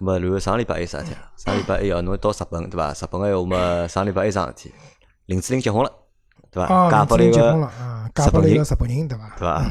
[0.00, 1.30] 咁么，然后上礼拜还有啥事体啊？
[1.36, 2.92] 上礼拜还有侬到日本对伐？
[2.92, 4.72] 日本个闲话嘛，上礼拜还有桩事体，
[5.26, 5.92] 林志玲结婚了，
[6.50, 6.74] 对伐？
[6.74, 9.28] 啊，嫁拨了一林志玲结婚个了啊，嫁拨了一个日本人，对伐？
[9.36, 9.62] 对伐？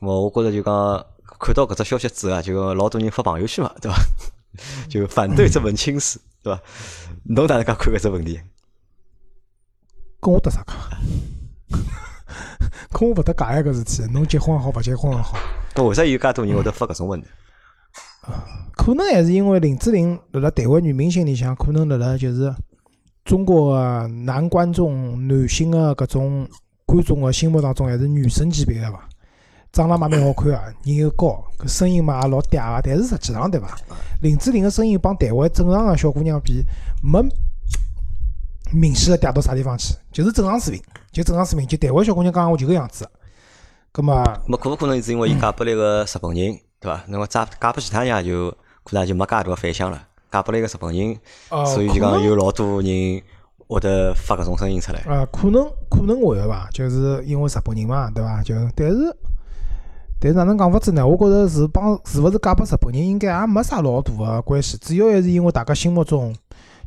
[0.00, 1.06] 咁么我觉着就讲
[1.38, 3.98] 看到搿只消息之后啊，就老多人发朋友圈嘛，对伐？
[4.88, 6.60] 就反对这门亲事，对伐？
[7.24, 8.40] 侬哪能介看搿只问题？
[10.20, 10.76] 跟我搭啥讲？
[12.90, 15.36] 跟我勿搭界呀搿事体，侬结婚也好，勿结婚也好，
[15.74, 17.28] 搿为啥有介多人会得发搿种问题？
[18.76, 22.54] 可能还是因为林志玲辣辣台湾女明星里向，可能辣辣就是
[23.24, 26.48] 中国个男观众、男性个搿种
[26.84, 29.08] 观众个心目当中，还是女神级别个伐？
[29.72, 32.82] 长得嘛蛮好看啊，人又高，搿声音嘛也老嗲个。
[32.82, 33.76] 但是实际上对伐？
[34.22, 36.62] 林志玲个声音帮台湾正常个小姑娘比，
[37.02, 37.22] 没
[38.72, 41.68] 明显个嗲到啥地方去，就是正常水平，就正常水平。
[41.68, 43.06] 就台湾小姑娘讲话就搿样子。
[43.92, 47.04] 葛么咁可勿可能是因为伊嫁拨了一个日本人，对伐？
[47.08, 48.50] 侬讲嫁嫁拨其他人也就
[48.84, 50.02] 可能也就没介大个反响了。
[50.30, 51.18] 嫁拨了一个日本人，
[51.50, 53.22] 呃，所以就讲有老多人
[53.68, 55.00] 会得发搿种声音出来。
[55.00, 58.42] 啊，可能可能会个伐，就是因为日本人嘛，对伐？
[58.42, 59.16] 就但是
[60.18, 61.06] 但是哪能讲法子呢？
[61.06, 66.34] 我觉着是帮是勿是嫁拨日本人，应该也没啥老大个关系，主要还是因为大家心目中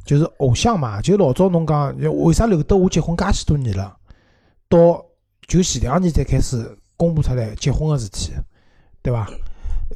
[0.06, 1.02] 就是偶像嘛。
[1.02, 3.96] 就老早侬讲，为啥刘德华结婚介许多年了，
[4.68, 5.04] 到
[5.48, 8.34] 就前两年才开始公布出来结婚个事体，
[9.02, 9.28] 对伐？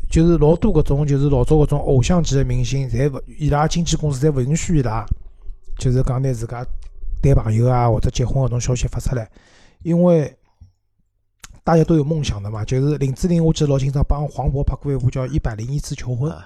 [0.10, 5.06] 就是老多搿种，就是老早搿种偶像级的明星，侪勿伊拉经纪公司侪勿允许伊拉，
[5.80, 6.66] 就是讲拿自家
[7.22, 9.30] 谈朋友啊或者结婚搿种消息发出来，
[9.84, 10.36] 因为
[11.64, 12.66] 大家都有梦想的嘛。
[12.66, 16.46] 就是林志玲，我记得老清爽，帮黄渤拍过一部叫《一百零一次求婚》，啊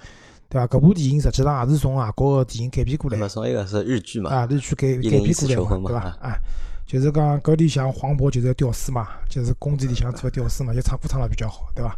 [0.50, 0.68] 对伐？
[0.68, 6.00] 搿部电影实际上也是从外国个电影改编过来从一个是日剧嘛，啊，日剧改改编过来嘛，对伐？
[6.22, 6.38] 啊，
[6.86, 11.94] 就是讲搿里向黄渤就是要屌丝嘛，就是工地里向做屌丝嘛，就唱歌唱得比较好，对伐？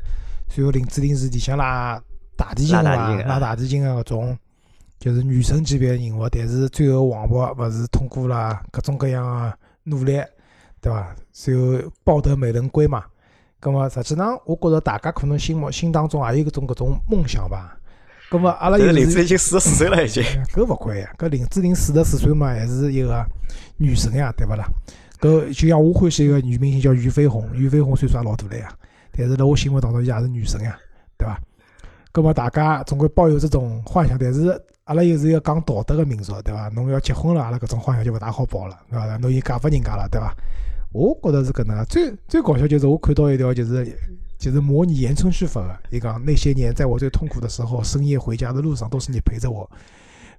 [0.50, 2.02] 随后林志玲是里向拉
[2.36, 4.38] 大提琴的嘛，拉大提琴个搿种，
[5.00, 10.20] 就是女神级别个人物，但是最后黄渤勿是通过了各种各样个努力，
[10.82, 11.16] 对伐？
[11.32, 13.04] 随后抱得美人归嘛。
[13.62, 17.78] 咁么实际上，我觉着大家可能心目心当中也有搿种搿种梦想吧。
[18.32, 20.24] 咁么阿拉但是有林志玲已经四十四岁了，已经。
[20.54, 23.26] 搿勿关呀，搿林志玲四十四岁嘛，还是一个
[23.78, 24.66] 女神呀，对勿啦？
[25.20, 28.72] 搿就像我欢喜一个女明星叫俞飞鸿，俞飞鸿岁数也老大了呀，
[29.19, 30.77] 但是辣我心目当中伊也是女神呀，
[31.17, 31.38] 对伐？
[32.12, 36.69] 葛么大家总归抱有这种幻想，但是阿拉又是一个讲道德个民族，对伐？
[36.69, 39.17] 侬要结婚了，阿拉搿种幻想就勿大好抱了，对伐？
[39.17, 40.34] 侬已嫁拨人家了，对伐？
[40.91, 43.86] 我觉着是搿能，最最搞笑就是我看到一条就是
[44.39, 49.69] 就是模拟言承旭发的，伊讲那些年在我最痛苦的时候，深夜回家的路上都是你陪着我，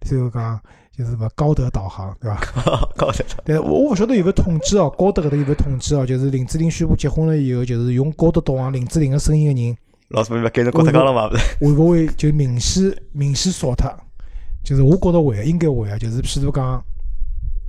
[0.00, 0.60] 最后讲
[1.00, 2.38] 就是什么高德导航，对吧？
[2.94, 6.04] 高德，但是我我勿晓得有没有统计哦，高德搿搭有没有统计哦？
[6.04, 9.74] 就是林志玲宣布结婚了以后，就是用高德导航林志玲个声音个人，
[10.08, 11.26] 老师们改成郭德纲了嘛？
[11.26, 11.42] 不是？
[11.64, 13.90] 会勿会就明显明显少脱？
[14.62, 15.96] 就是我觉着会，应该会啊。
[15.96, 16.84] 就是譬如讲，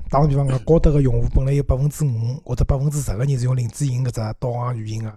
[0.09, 2.11] 打个比方讲，高德个用户本来有百分之五
[2.43, 5.13] 或者百分之十个人是用林志颖搿只导航语音个，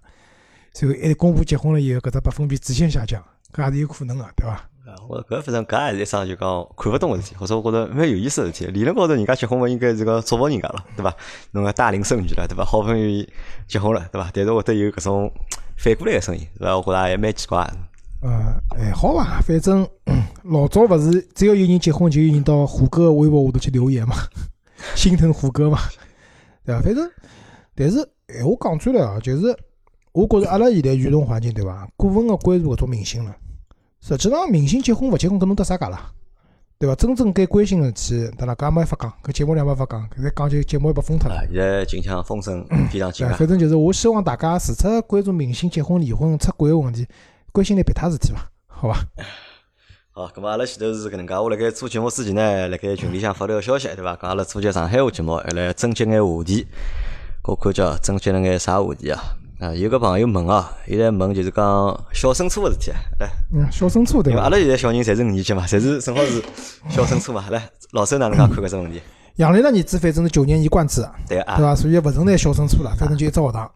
[0.73, 3.21] 随后一公布结婚了以后，搿只百分比直线下降，
[3.53, 4.71] 搿也是有可能个，对伐？
[5.09, 8.67] 我搿反正搿也是一桩就讲看勿懂个事体，或者我觉着蛮有意思个事体。
[8.73, 11.15] 理论高头人家结婚嘛，应该是个祝福人家了，对伐？
[11.53, 12.65] 侬个大龄剩女了，对伐？
[12.65, 13.29] 好不容易
[13.67, 14.31] 结婚了，对伐？
[14.33, 15.33] 但是会得有搿种
[15.77, 16.77] 反过来个声音，对伐？
[16.77, 18.29] 我觉着也蛮奇怪个。
[18.29, 19.87] 呃，还好伐，反正
[20.45, 24.17] 老早勿是只要有人结婚，就有人到虎哥个微博下头去留言嘛，
[24.97, 25.79] 心疼虎哥嘛，
[26.65, 26.81] 对伐？
[26.81, 27.11] 反正，
[27.75, 27.97] 但是
[28.29, 29.55] 闲话讲转来啊，就是
[30.13, 31.87] 我觉着阿拉现在舆论环境对伐？
[31.97, 33.37] 过分个关注搿种明星了。
[34.07, 36.11] 实际上，明星结婚勿结婚搿侬搭啥界啦？
[36.79, 36.95] 对伐？
[36.95, 38.55] 真正该关心个事体，对伐？
[38.55, 40.07] 搿也没法讲，搿节目里也没法讲。
[40.15, 41.37] 现在讲就节目要被封脱了。
[41.37, 42.63] 啊，现在近腔风声
[42.93, 43.27] 非常紧。
[43.31, 47.07] 反正就是我希望大家除脱关注明星结婚、离婚、出轨个问题，
[47.51, 48.51] 关心点别他事体伐？
[48.67, 49.07] 好伐？
[50.13, 54.15] 好，咁么阿拉前头是搿能介，我辣盖做节目之前呢，辣盖群里向发了个消息，对伐？
[54.21, 56.67] 讲阿拉做节上海话节目，还来征集眼话题。
[57.45, 59.19] 我看叫征集了眼啥话题啊？
[59.61, 62.99] 啊，有个朋友问啊，伊在问就是讲小升初个事体啊。
[63.21, 64.49] 来，嗯，小升初对伐因为阿？
[64.51, 66.43] 拉现在小人侪是五年级嘛，侪是正好是
[66.91, 67.45] 小升初嘛。
[67.51, 69.01] 来，老周哪能介看搿只问题？
[69.37, 71.75] 杨澜的儿子反正是九年一贯制，对啊对，伐？
[71.75, 73.71] 所以勿存在小升初了，反正就一只学堂。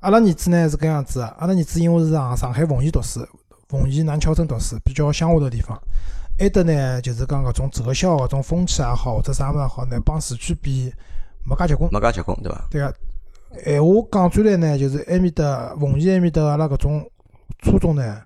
[0.00, 3.20] 阿拉儿子呢是搿样子的，阿拉儿子因为是上上海奉贤读书，
[3.68, 5.78] 奉贤南桥镇读书，比较乡下头地方。
[6.38, 10.90] 埃搭呢就是讲搿种择校搿种风气也好，或者啥物事也好呢，帮市区比
[11.44, 11.90] 没介结棍。
[11.92, 12.64] 没介结棍对伐？
[12.70, 12.94] 对个，
[13.64, 17.04] 闲话讲出来呢，就是埃面搭奉贤埃面搭阿拉搿种
[17.58, 18.22] 初中呢，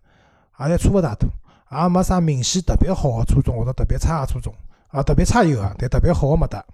[0.61, 1.29] 也侪差勿大多，
[1.73, 4.55] 也没啥明显特别好个初中或者特别差个初中，
[4.89, 6.65] 啊特别差有啊，但特别好个没得。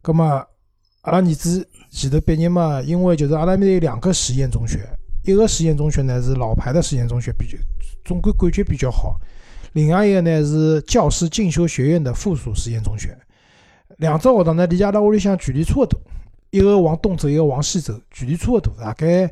[0.00, 0.24] 葛末
[1.02, 4.88] 阿拉儿子前头毕业嘛，因为就是阿拉埃面有两个实验中学，
[5.24, 7.58] 一个实验中学呢是老牌的实验中学，比较
[8.04, 9.20] 总归感觉比较好，
[9.72, 13.18] 另外一个呢是教师进修学院的附属实验中学。
[13.96, 16.00] 两只学堂呢离阿拉屋里向距离差勿多。
[16.50, 19.26] 一个往东走，一个往西走，距离差勿多，大概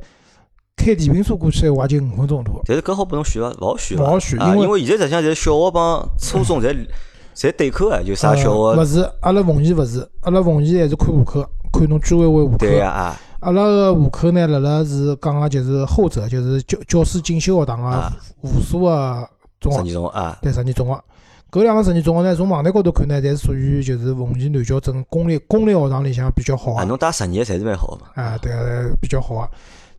[0.77, 2.61] 开电瓶车过去闲话就五分钟多。
[2.67, 3.51] 但是搿好拨侬选伐？
[3.61, 4.05] 勿好选伐？
[4.05, 6.87] 勿好选啊，因为因为现在实际上侪小学帮初中侪
[7.35, 12.59] 侪对口个，就啥小学呃勿是，阿拉奉贤勿是，阿拉奉贤还是看户口，看侬居委会户口。
[12.59, 19.29] 对呀啊阿拉个户口呢，辣辣是讲个就是后者，就是教教师进修学堂个啊，附属个
[19.61, 21.05] 中十学，年中啊，对，实验中学。
[21.51, 26.89] 搿两个实验中学呢，从网站高头看呢，侪是属于就是奉贤南桥镇公立公立学堂里向比较好啊，个。
[26.89, 28.11] 侬带十年侪是蛮好个嘛。
[28.15, 29.51] 啊，对个，比较好个。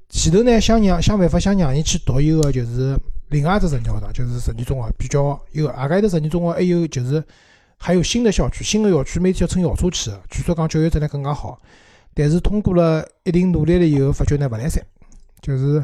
[0.10, 2.98] 前头呢，想让想办法想让伊去读一个就是
[3.30, 7.24] 另外一只实验学堂，就是实验中学，比较一个外加一头实验中学还有就是
[7.78, 11.58] 还有新的校区，新的校区每天要乘校车去个，据说讲教育质量更加好。
[12.14, 14.84] 但是通过了一定努力了以后，发觉呢勿来三，
[15.42, 15.84] 就是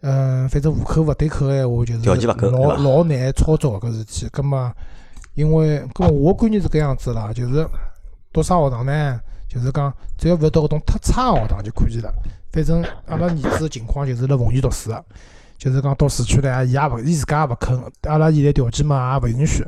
[0.00, 4.28] 呃，反正户口勿对口个闲话，就是条件勿够老老难操作搿事体。
[4.30, 4.72] 葛末
[5.34, 7.66] 因为，葛末我观念是搿样子啦，就是
[8.32, 9.20] 读啥学堂呢？
[9.48, 12.12] 就是讲只要勿要读搿种太差个学堂就可以了。
[12.52, 14.92] 反正阿拉儿子个情况就是辣奉贤读书，
[15.58, 17.80] 就是讲到市区来，伊也勿，伊自家也勿肯。
[18.02, 19.64] 阿拉现在条件嘛也勿允许。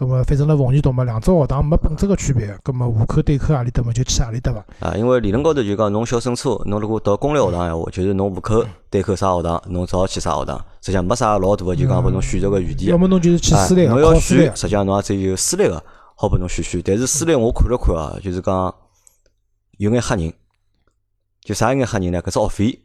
[0.00, 2.58] 葛末反正辣奉贤读嘛，两只学堂没本质个区别。
[2.62, 4.64] 葛末户口对口何里搭嘛就去何里搭伐。
[4.80, 10.56] 啊，因为理论高头就讲，侬小升初，侬如果读公立学堂闲话，就是侬户口对口啥学堂，侬只好去啥学堂。
[10.80, 12.96] 实际上没啥老大个，就讲拨侬选择个余地要。
[12.96, 15.84] 么侬就是去啊，私立个，侬要选，实际上侬也只有私立个
[16.16, 16.80] 好拨侬选选。
[16.82, 18.74] 但是私立我看了看啊，就是讲
[19.76, 20.32] 有眼吓人。
[21.42, 22.22] 就啥眼吓人呢？
[22.22, 22.80] 搿只学费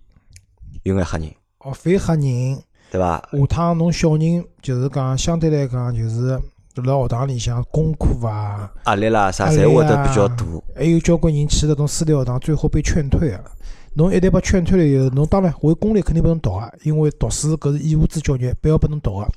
[0.83, 1.29] 有眼吓人，
[1.63, 2.61] 学费吓人。
[2.91, 3.25] 对伐？
[3.31, 6.37] 下趟侬小人就是讲相对来讲就是
[6.83, 10.35] 辣学堂里向功课啊，压力啦啥，侪会得啊比较大。
[10.75, 13.41] 还有交关人去搿种私立学堂，最后被劝退啊。
[13.93, 19.27] 侬一旦被劝退了以后，侬当然回公立肯定拨侬读个，因为读书搿是义务制教育，必要拨侬读个。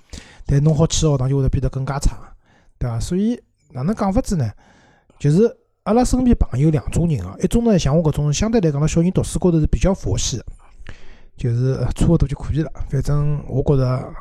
[0.47, 2.19] 但侬好去个学堂就会得变得更加差，
[2.79, 2.99] 对伐？
[2.99, 4.51] 所以哪能讲法子呢？
[5.19, 10.45] 就是阿拉身边朋友两种人啊，一种呢像我搿种相对来讲，辣小人读书高头是比较佛系的，
[11.37, 12.71] 就是呃差勿多就可以了。
[12.91, 14.13] 反正我觉着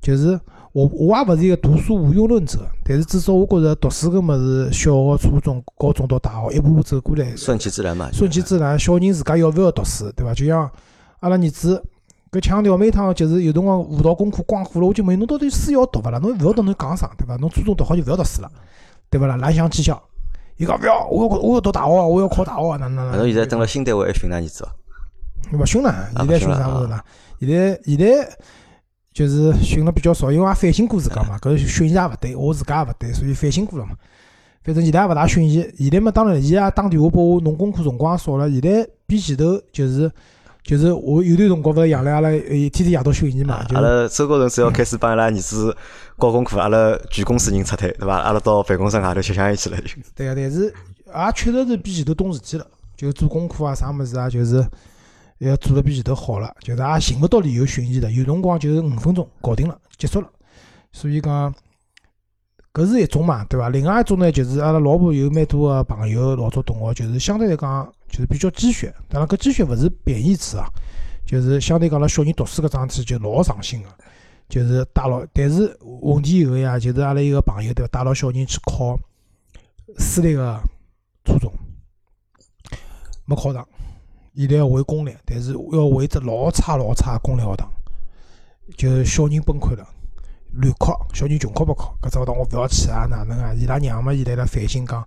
[0.00, 0.40] 就是
[0.72, 8.08] 我我也勿是一个读书无用论者，但是至少我觉着读书搿物事，小学、初中、高中到大学一步步走过来，顺其自然嘛。
[8.10, 8.78] 顺其自然。
[8.78, 10.32] 小人自家要勿要读书，对伐？
[10.32, 10.70] 就像
[11.20, 11.82] 阿拉儿子
[12.30, 16.18] 搿强调每趟就是有辰光辅导功课光火了，我就问侬到底书要读勿啦？
[16.18, 17.36] 侬勿要读侬讲啥，对伐？
[17.36, 18.50] 侬初中读好就勿要读书了，
[19.10, 19.36] 对勿啦？
[19.36, 20.02] 蓝翔技校，
[20.56, 23.18] 伊讲勿要，我要我要读大学，我要考大学，哪能哪能？
[23.18, 24.68] 侬现在蹲辣新单位还训㑚儿子哦？
[25.58, 27.04] 勿训了，现在训啥物事啦？
[27.38, 28.38] 现在现在
[29.12, 33.92] 就是训了比较少，因为也反省过自家嘛，搿训伊也勿对，我自家也勿对，所以反省过了嘛。
[34.64, 38.50] 反正现在也勿大训伊，现在嘛当然伊也打电话拨我弄功课辰光也少了。
[38.50, 40.10] 现在比前头就是
[40.62, 45.76] 就是我有段辰光勿是养了阿拉呃天天夜到训伊嘛，阿拉周高头只要开始帮阿拉儿子
[46.16, 48.18] 搞功课，阿拉全公司人撤退，对伐？
[48.18, 49.88] 阿拉到办公室外头吃香烟去了就。
[50.14, 54.64] 对个，但是也确实是比前头懂事体了，就做功课啊啥物事啊，就是
[55.48, 60.30] 要做得比前头好了，就是也寻勿到理由寻伊了，有辰光就是五分钟搞定了，结束了。
[60.92, 61.54] 所以讲，
[62.72, 63.68] 搿是一种嘛，对伐？
[63.68, 70.66] 另外一种呢，就是阿拉老婆有蛮多个朋友、老早同学，就是相对来讲就是比较鸡血，当然搿鸡血勿是贬义词啊，
[71.26, 73.88] 就是相对讲阿拉小人读书搿桩事就老上心个。
[74.48, 78.98] 就是带牢，但是问题有个呀，就是阿拉一个朋友对伐，带牢小人去考
[79.96, 80.60] 私立个
[81.24, 81.50] 初中，
[83.24, 83.66] 没考上，
[84.34, 87.68] 现在要回公立，但是要回只老差老差公立学堂，
[88.76, 89.86] 就小人崩溃了，
[90.52, 93.52] 乱哭，小人穷哭不哭，搿只学堂我勿要去啊，哪能啊？
[93.54, 95.06] 伊拉娘嘛现在辣反省讲，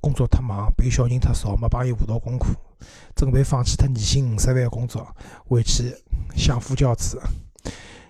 [0.00, 2.46] 工作太忙，陪小人太少，没帮伊辅导功课，
[3.16, 5.06] 准备放弃脱年薪五十万工作，
[5.48, 5.92] 回去
[6.36, 7.20] 相夫教子，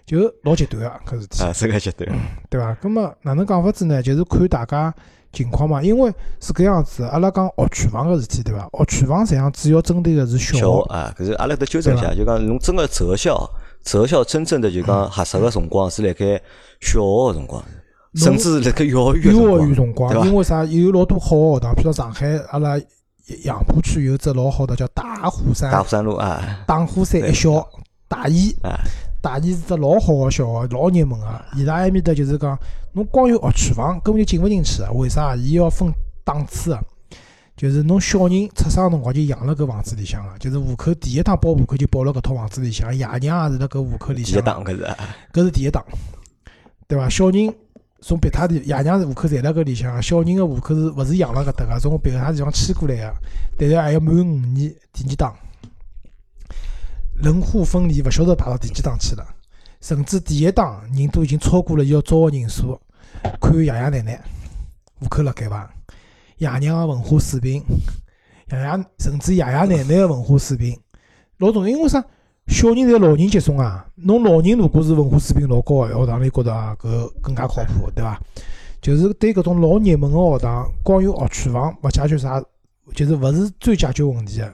[0.05, 1.43] 就老极端个搿事体。
[1.43, 2.09] 啊，这个极端。
[2.51, 2.75] 对伐？
[2.75, 4.03] 咁么哪能讲法子呢？
[4.03, 4.95] 就是看大家
[5.33, 5.83] 情况嘛。
[5.83, 8.69] 因为是搿样子，阿拉讲学区房个事体，对伐？
[8.73, 13.51] 学区房实际上主要针对个是小小学，啊，搿是阿拉得纠正一下，就讲侬真个择校，
[13.83, 16.41] 择校真正的就讲合适个辰光是辣盖
[16.81, 17.65] 小学个辰光，
[18.15, 20.65] 甚至是辣盖幼儿园幼儿园园辰光，因为啥？
[20.65, 22.79] 有老多好个学堂，譬如上海阿拉
[23.45, 27.65] 杨浦区有只老好的叫大虎山大虎山路啊，大虎山一小
[28.09, 28.55] 大一。
[29.21, 31.27] 啊，大一是只老好个小学，老热门个。
[31.57, 32.59] 伊拉埃面搭就是讲，
[32.93, 34.91] 侬光有学区房根本就进勿进去个。
[34.93, 35.37] 为啥？
[35.37, 35.93] 伊要分
[36.25, 36.81] 档次个，
[37.57, 44.97] 就是侬小人出生个辰光就养辣搿房子里向个，就是户口第一趟报户口就报辣搿套房子里向，爷娘也是辣搿户口里第一档搿是啊
[45.33, 45.85] 搿是第一档，
[46.89, 47.09] 对伐？
[47.09, 47.55] 小人
[48.01, 51.79] 从别他地，爷娘是户口侪辣搿里向个，小人个户口是勿是养辣搿搭个？
[51.79, 53.15] 从别他地方迁过来个，
[53.59, 55.35] 但是还要满五年，第二档。
[57.23, 59.27] 人户分离，勿晓得排到第几档去了。
[59.81, 62.79] 甚至第一档人都已经超过了要招的人数，
[63.41, 64.21] 看爷爷奶奶
[64.99, 65.71] 户口辣盖伐？
[66.39, 67.63] 爷娘个文化水平，
[68.51, 70.79] 爷爷甚至爷爷奶奶个文化水平
[71.39, 71.69] 老重要。
[71.69, 72.05] 因为啥？
[72.47, 73.87] 小人侪老人接送啊。
[73.95, 78.21] 侬老人如果是文化水平老高，学堂里觉得搿更加靠谱，对伐？
[78.83, 82.43] 就是对搿种老热门个学堂，光有学区房勿解决啥，
[82.95, 84.53] 就是勿是最解决问题个。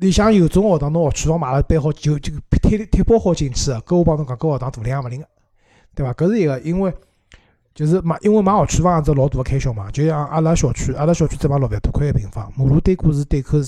[0.00, 2.32] 里向有种学堂，侬学区房买了办好就就
[2.62, 5.28] 贴贴包好进去个，搿我帮侬讲，搿学堂大灵也勿灵个，
[5.94, 6.12] 对伐？
[6.14, 6.92] 搿是一个，因为
[7.74, 9.90] 就是买，因为买学区房也是老大个开销嘛。
[9.90, 13.58] 就像阿拉小区，阿拉小区只买六万多块一平方，马路对过是对口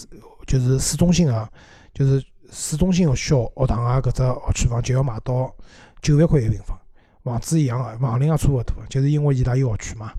[0.46, 1.46] 就是市中心个，
[1.92, 5.54] 就是市中心个小学堂啊，搿只学区房就要买到
[6.00, 6.74] 九万块一平方，
[7.22, 10.10] 房子一样个，房龄也差勿多，就是因为伊拉有学区嘛，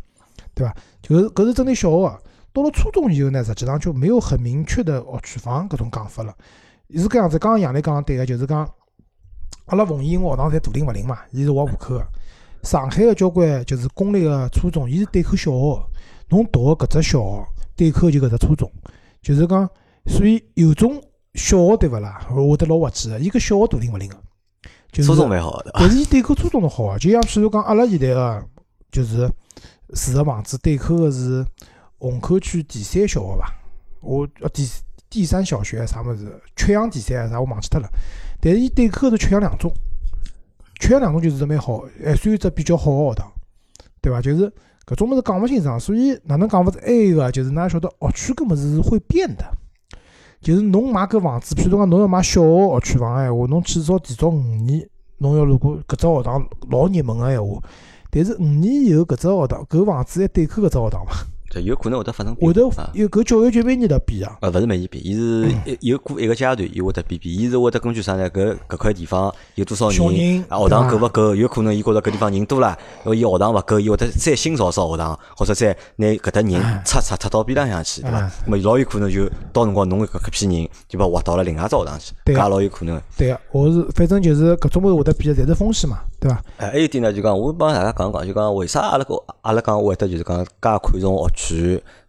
[0.54, 0.76] 对伐？
[1.02, 2.21] 就是搿是针对小学个。
[2.53, 6.33] 到了初中以后呢，实际上就没有很明确的学区房搿种讲法了。
[6.95, 8.69] 是搿样子，刚刚杨磊讲个对个，就是讲
[9.65, 12.07] 阿拉奉贤学堂侪大灵勿灵嘛，伊是划户口个。
[12.61, 15.89] 上海个交关就是公立个初中，伊是对口小学，
[16.29, 18.71] 侬读个搿只小学对口就搿只初中，
[19.21, 19.67] 就是讲，
[20.05, 21.01] 所以有种
[21.33, 24.15] 小学对勿啦，会得老滑稽个，伊搿小学大灵勿灵个，
[24.91, 28.45] 就是初中蛮好的，但是伊对口初中的好啊，就像譬如讲阿拉现在个
[28.91, 29.27] 就是
[29.95, 31.43] 住个房子对口个是
[31.99, 33.56] 虹口区第三小学伐？
[34.01, 34.67] 我呃第
[35.10, 36.41] 第三小学啥物事？
[36.56, 37.39] 曲阳第三啥？
[37.39, 37.89] 我忘记脱了。
[38.41, 39.71] 但是伊对口是曲阳两中，
[40.79, 43.32] 缺氧两中就是只蛮好，还算一只比较好个学堂，
[44.01, 44.21] 对伐？
[44.21, 44.51] 就是
[44.86, 46.79] 搿种物事讲勿清爽，所以哪能讲法子？
[46.84, 49.45] 还有个就是㑚晓得学区搿物事是会变的。
[50.41, 54.86] 就是侬买搿房子，譬如讲侬要买小学学区房个闲话，侬至少提早五年，
[55.19, 57.62] 侬要如果搿只学堂老热门个闲话，
[58.12, 61.13] 但是五年以后搿只学堂搿房子还对口搿只学堂伐？
[61.53, 62.89] 对，有可能会得发生变会得啊。
[62.93, 64.37] 有搿教育局每年辣变啊。
[64.41, 67.33] 呃，勿是每年变，伊是一有过一个阶段，伊会得变变。
[67.33, 68.29] 伊是会得根据啥呢？
[68.31, 71.35] 搿搿块地方有多少小人啊学堂够对勿够？
[71.35, 78.31] 有可能伊觉着搿地方人多啦，因为伊学堂勿够，伊会得再新造造学堂，或者再拿搿搭人哎拆拆拆到边浪向去，对伐哎？
[78.45, 83.01] 那么老有可能就到辰光侬搿批人就把划到了另外一只学堂去，搿也老有可能的。
[83.17, 86.41] 对个，我是反正就是搿种物事会得变的，侪是风险嘛，对伐？
[86.57, 91.42] 哎，还有一点呢，就讲我帮大家讲讲，就讲为啥阿拉个阿拉讲会得就是讲介看重学区，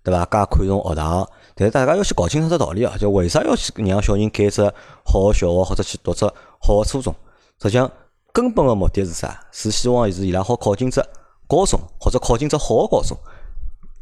[0.02, 0.24] 对伐？
[0.24, 4.62] 介看重学堂，但是大家要去搞清楚只道理啊，就为啥要去让小人拣只
[5.04, 6.24] 好个小学或者去读只
[6.60, 7.14] 好个初中？
[7.62, 7.90] 实际上
[8.32, 9.40] 根本个目的是啥？
[9.50, 11.02] 是希望是伊拉好考进只
[11.46, 13.16] 高中，或者考进只好个高中，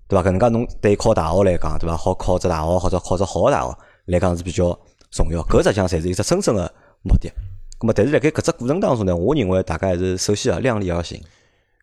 [0.09, 0.29] 对伐？
[0.29, 1.97] 搿能介侬对考大学来讲，对伐？
[1.97, 4.79] 好考只大学或者考只好个大学来讲是比较
[5.11, 7.31] 重要，搿实际上才是一只真正个目的。
[7.79, 11.21] 咁么，但是辣盖搿只过程当中呢，我认为大家还是首先要量力而行，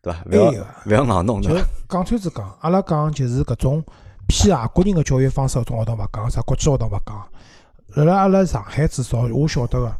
[0.02, 0.22] 对伐？
[0.26, 0.50] 勿要
[0.86, 1.54] 勿要硬弄，就？
[1.88, 3.84] 讲穿子讲，阿拉讲就是搿种
[4.26, 7.28] 偏外国人个教育方式搿种学堂勿讲，啥国际学堂勿讲。
[7.96, 9.92] 辣辣阿拉上海至少我晓得个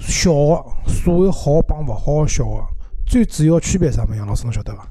[0.00, 2.66] 小学，所谓好帮勿好个小学，
[3.06, 4.16] 最主要区别啥物事？
[4.16, 4.86] 杨老师侬晓得伐？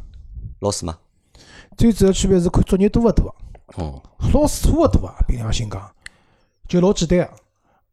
[0.60, 0.98] 老师嘛，
[1.78, 3.34] 最主要区别是看作业多勿多。
[3.76, 4.02] 哦，
[4.34, 5.82] 老师差勿多啊，凭良心讲，
[6.68, 7.30] 就老简单个。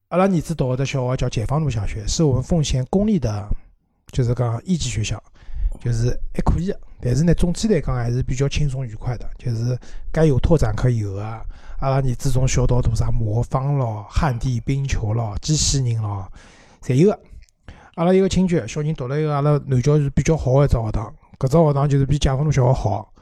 [0.08, 3.46] 阿拉儿子读的小学叫解放路小学，是我们奉贤公立的，
[4.10, 5.22] 就是讲一级学校，
[5.80, 6.80] 就是还可以的。
[7.00, 9.78] 但是呢，总体来讲还是比较轻松愉快的，就是
[10.12, 11.42] 该有拓展可以有啊。
[11.78, 16.30] 阿拉儿子从小到大啥魔方咯、旱地冰球咯、机器人咯，
[16.82, 17.20] 侪有个。
[17.94, 23.12] 阿拉一个亲戚小人读了一个阿拉南郊是比较好个一只学堂，搿只学堂就是比解放路小学好。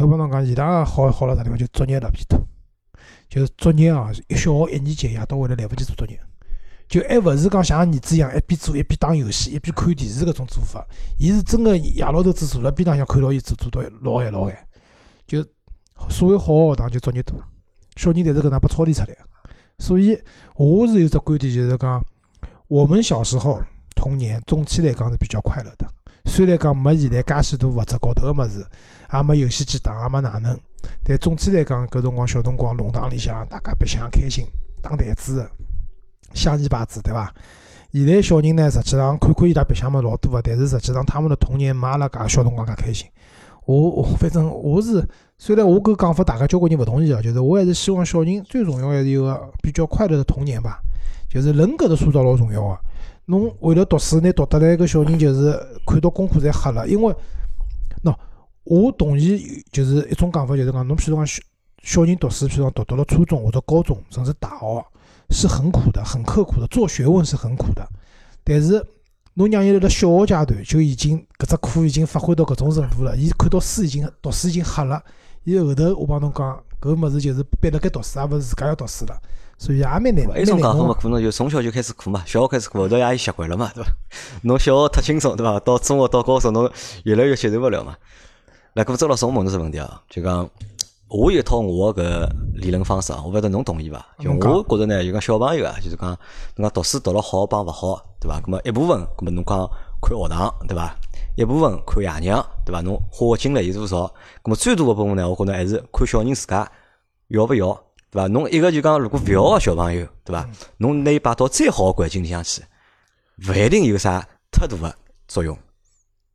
[0.00, 1.58] 我帮侬讲，伊拉个好好了啥地方？
[1.58, 2.40] 就作业特别多，
[3.28, 6.18] 就是作业啊，一小学一年级夜到回来来勿及做作业，
[6.88, 10.86] 就还勿是讲像儿子一样一边做一边打游戏一边看电视搿种做法，
[11.18, 14.56] 伊是真个夜老头子坐辣边浪向看牢伊做做到老晚老晚，
[15.26, 15.44] 就
[16.08, 17.36] 所谓好学堂就作业多，
[17.96, 19.16] 小人侪是搿能拨操练出来个。
[19.78, 20.16] 所以
[20.56, 22.04] 我是有只观点，就是讲
[22.68, 23.60] 我们小时候
[23.96, 25.86] 童年总体来讲是比较快乐的。
[26.26, 28.64] 虽然讲没现在介许多物质高头个物事，
[29.12, 30.58] 也没游戏机打，也没哪能，
[31.02, 34.46] 但总体来讲，搿辰光小辰光弄堂里向大家白相开心，
[34.80, 35.48] 打弹子
[36.34, 37.32] 个、香烟牌子，对伐？
[37.92, 43.06] 现在小人呢，实际上看看伊拉白相物老多个，但是实际上他们的童年没阿拉介小辰光介开心。
[43.66, 45.02] 我反正我是，
[45.38, 50.80] 虽然我搿讲法大家交关人勿同意啊，就是我还是希望小人最重要还是有个比较快乐的童年吧。
[51.30, 52.78] 就是人格的塑造老重要个。
[53.26, 57.14] 侬为了读书，拿读得来个小人就是看到功课侪黑了，因为
[58.02, 58.14] 喏，
[58.64, 61.40] 我同意就是一种讲法，就是讲侬譬如讲小
[61.82, 64.86] 小人读书，譬如讲读到了初中或者高中，甚至大学
[65.34, 67.86] 是很苦的，很刻苦的，做学问是很苦的。
[68.44, 68.86] 但是
[69.34, 75.02] 侬让伊辣辣小学阶段就已经搿只课已经发挥到搿种程度了，伊看到书已经读书已经黑了，
[75.42, 79.20] 伊后头我帮侬讲搿物事就是逼辣盖读书，也勿是自家要读书了。
[79.56, 83.90] 所以也蛮难，一种讲法嘛，可能就从小就开始苦嘛，小学开始苦，后头也习惯了嘛，对伐？
[84.42, 85.58] 侬小学太轻松，对伐？
[85.60, 86.70] 到中学到高中，侬
[87.04, 87.96] 越来越接受勿了嘛。
[88.74, 90.50] 来，搿周老师，我问侬只问题啊，就讲
[91.08, 94.04] 我有一套我搿理论方式啊，我勿晓得侬同意伐？
[94.18, 96.08] 就我觉着呢，就讲小朋友啊，就是讲
[96.56, 98.40] 侬讲读书读了好帮勿好，对伐？
[98.40, 99.68] 搿么一部分，搿么侬讲
[100.02, 100.96] 看学堂，对伐？
[101.36, 102.80] 一部分看爷娘，对伐？
[102.80, 104.06] 侬花个精力有多少？
[104.42, 106.70] 搿么最大个部分呢，我觉着还是看小人自家
[107.28, 107.72] 要勿要。
[108.10, 108.26] 对伐？
[108.28, 110.48] 侬一个就讲，如果勿要个小朋友，对伐？
[110.78, 112.62] 侬拿伊摆到再好个环境里向去，
[113.48, 114.94] 勿一定有啥太大个
[115.28, 115.56] 作用。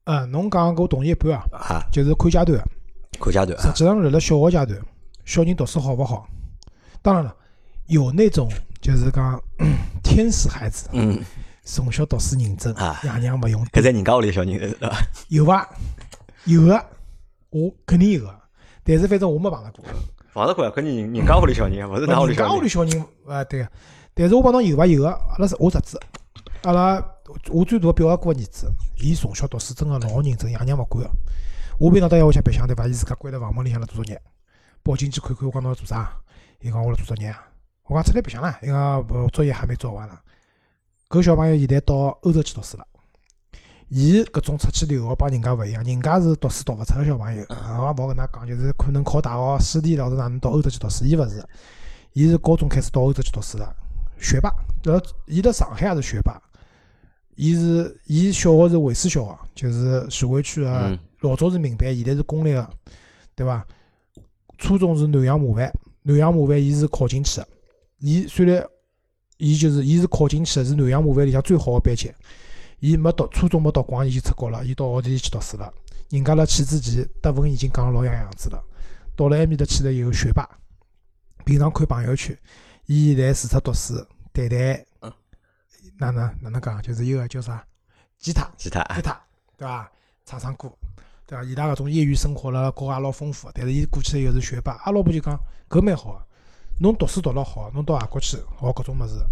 [0.06, 1.44] 嗯，侬讲个我同意一半啊。
[1.54, 2.64] 啊，就是看阶段。
[3.20, 3.62] 看阶段。
[3.62, 4.82] 实际上，辣辣小学阶段，
[5.26, 6.28] 小人读书好勿好？
[7.02, 7.36] 当然了，
[7.88, 8.50] 有那种
[8.82, 9.42] 就是讲
[10.04, 11.20] 天使孩子，嗯，
[11.64, 13.64] 从小读书认真，爷娘勿用。
[13.68, 14.98] 搿在人家屋里小人是伐？
[15.28, 15.70] 有伐？
[16.46, 16.86] 有个，
[17.52, 18.36] 我肯定有个，
[18.84, 19.86] 但是反正我没碰到过。
[20.34, 22.48] 碰着过，肯定人人家屋里小人，勿是㑚屋里小人。
[22.48, 23.70] 人家屋里小人，啊对个。
[24.14, 24.86] 但是我帮侬有伐？
[24.86, 26.00] 有个，阿拉是我侄子，
[26.64, 27.04] 阿拉
[27.50, 31.12] 我最大表阿哥个儿子，伊从小读书真个老认真，爷娘勿管个。
[31.80, 32.86] 我平常到屋里向白相对伐？
[32.86, 34.22] 伊自家关在房门里向辣做作业，
[34.84, 36.12] 跑进去看看我讲侬做啥？
[36.60, 37.42] 伊讲我辣做作业啊。
[37.86, 40.14] 我讲出来白相啦，伊讲作业还没做完呢。
[41.08, 42.86] 搿小朋友现在到欧洲去读书了。
[43.88, 51.42] 伊搿种出去留学帮人家勿一样，人家是读书读勿出个小朋友，我也冇跟㑚讲，就是可能考大学、师弟老是哪能到欧洲去读书，伊勿是，
[52.12, 53.74] 伊是高中开始到欧洲去读书了，
[54.20, 54.54] 学霸，
[54.84, 56.42] 呃，伊辣上海也是学霸，
[57.36, 62.70] 伊是伊小学是卫斯小学，就是徐汇区个，老早是民办，现在是公立个，
[63.36, 63.66] 对伐？
[64.58, 65.72] 初中是南洋模范，
[66.04, 67.48] 南洋模范伊是考进去个，
[68.00, 68.66] 伊虽然
[69.38, 72.14] 伊就是伊是考进去个，是南洋模范里向最好个班级。
[72.80, 74.66] 伊没读初中没读光，伊就出国了。
[74.66, 75.74] 伊到奥地利去读书了。
[76.10, 78.64] 人家辣去之前，德文已经讲老样样子了。
[79.16, 80.50] 到了埃面搭去了以后，学霸。
[81.46, 82.38] 平常看朋友圈，
[82.86, 83.96] 伊现在除脱读书，
[84.32, 84.86] 弹弹，
[85.98, 86.82] 哪能哪能讲？
[86.82, 87.66] 就是一个叫啥？
[88.18, 89.22] 吉他，吉他，吉他，
[89.58, 89.92] 对伐？
[90.26, 90.72] 唱唱歌，
[91.30, 91.44] 对伐？
[91.44, 93.52] 伊拉搿种业余生活了，搞也老丰富。
[93.54, 94.74] 但是伊过去又是学霸。
[94.84, 96.26] 阿拉婆就讲，搿蛮好。
[96.80, 99.24] 侬读书读了好，侬到外国去学搿种物事，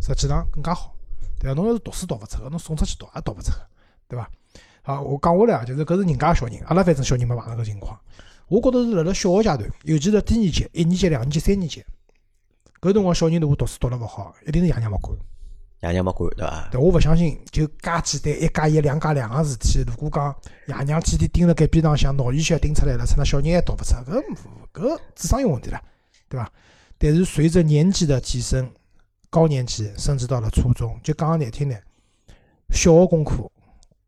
[0.00, 0.92] 实际上更加好。
[1.38, 1.54] 对伐？
[1.54, 3.58] 侬要是读书读勿出个，侬送出去读也读勿出个，
[4.08, 4.28] 对伐？
[4.82, 7.96] 好，我讲下来啊，就是搿是人家小人，阿拉反正小人没碰到搿情况。
[8.48, 11.84] 我觉着是辣辣小学阶段，尤其是低年级、一年级、两年级、三年级，
[12.80, 15.16] 搿辰光小人如果读书读了勿好，一定是爷娘勿管。
[15.84, 16.68] 爷娘勿管，对伐？
[16.72, 19.84] 但，我勿相信就介简单一加一、两加两个事体。
[19.86, 20.34] 如果讲
[20.66, 24.24] 爷娘天天盯辣盖边浪向，脑力血盯出来了，趁那小人还读勿出，搿
[24.72, 25.80] 搿智商有问题了，
[26.28, 26.50] 对伐？
[26.98, 28.70] 但是随着年纪的提升。
[29.30, 31.82] 高年级甚至到了初中，就讲难听点，
[32.70, 33.50] 小学功课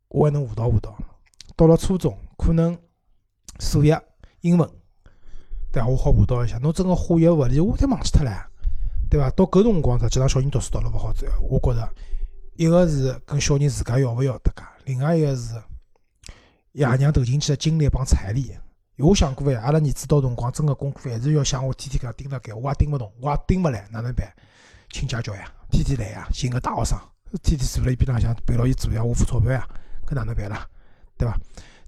[0.07, 0.97] 我还能辅导辅导，
[1.53, 2.77] 到了初中可能
[3.59, 4.01] 数学、
[4.39, 4.65] 英文，
[5.69, 5.87] 对伐？
[5.89, 6.57] 我好辅导一下。
[6.59, 8.47] 侬真个化学、物理，我侪忘记脱了，
[9.09, 9.29] 对伐？
[9.31, 11.13] 到搿辰光，实际上小人读书读了勿好，
[11.49, 11.89] 我觉着
[12.55, 15.55] 一个是跟小人自家要勿要得家，另外一个是
[16.73, 18.51] 爷娘投进去的精力帮财力。
[18.97, 24.27] 我想过呀，阿拉儿子到辰光真个功课还是要像我天天搿样盯辣盖，我也盯勿动，我也盯勿来，哪能办？
[24.89, 26.97] 请家教呀，天天来呀，寻个大学生，
[27.43, 29.67] 天天坐辣伊边浪向陪牢伊做呀，我付钞票呀，
[30.07, 30.67] 搿哪能办啦？
[31.17, 31.37] 对伐？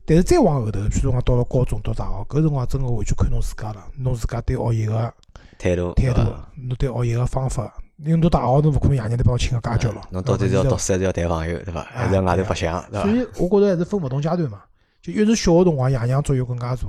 [0.05, 5.13] 但是再往后头，譬如讲到了高中、读大学，搿辰光真个完全看侬自家了，侬自家对学习个
[5.59, 6.21] 态度、态度，
[6.55, 7.71] 侬对学习个方法。
[7.97, 10.01] 因为读大学侬勿可能爷娘得帮我请个家教咯。
[10.09, 11.81] 侬到底是要读书还是要谈朋友，对伐？
[11.91, 13.03] 还是要外头白相，对伐？
[13.03, 14.61] 所以我觉着还是分勿同阶段嘛。
[15.01, 16.87] 就越是小个辰光，爷娘作用更加大；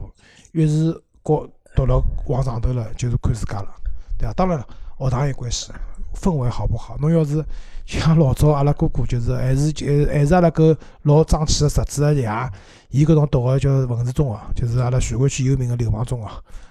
[0.52, 0.92] 越是
[1.24, 1.44] 高
[1.74, 3.68] 读了往上头了，就是看自家了。
[4.16, 4.32] 对伐？
[4.34, 4.66] 当然了，
[4.98, 5.72] 学堂有关系，
[6.14, 6.96] 氛围好不好？
[7.00, 7.44] 侬要是
[7.86, 12.50] 像老早阿拉哥哥，就是还是就还是阿拉搿老争气个侄子个爷，
[12.90, 16.28] 伊搿种读个叫文字中学，就是阿拉徐汇区有名个流氓中学，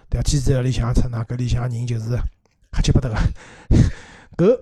[0.10, 0.24] 对伐？
[0.24, 2.18] 天天辣里向出那搿里向人就是
[2.72, 3.16] 黑七八搭个，
[4.38, 4.60] 搿。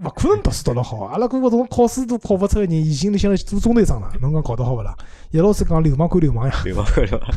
[0.00, 4.08] 勿可能读书读了好，阿拉哥哥种考试都考勿出个人，已经里向做中队长了。
[4.20, 4.96] 侬讲搞得好勿啦？
[5.32, 7.28] 叶老师讲流氓归流氓呀， 流氓归流氓，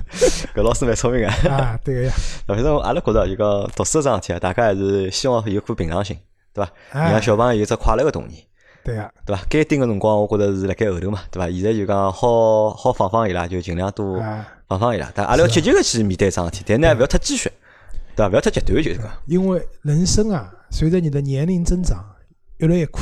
[0.53, 1.27] 搿老师蛮聪明个。
[1.49, 2.13] 啊，对个呀。
[2.45, 6.15] 反正阿拉觉着就讲读书桩事体啊，大家还是希望有颗平常心，
[6.53, 6.71] 对伐？
[7.09, 8.39] 让小朋友有只快乐个童年。
[8.83, 9.43] 对啊，对伐？
[9.49, 11.49] 该盯个辰光，我觉着是辣盖后头嘛，对伐？
[11.51, 14.19] 现在就讲好好放放伊拉，就尽量多
[14.67, 15.11] 放放伊拉。
[15.13, 17.51] 但阿拉要积极个去面对桩事体，但呢，勿要太鸡血，
[18.15, 18.29] 对伐？
[18.29, 19.07] 勿要太极端，就是讲。
[19.25, 22.05] 因为人生啊，随着你的年龄增长。
[22.57, 22.99] 越来越苦，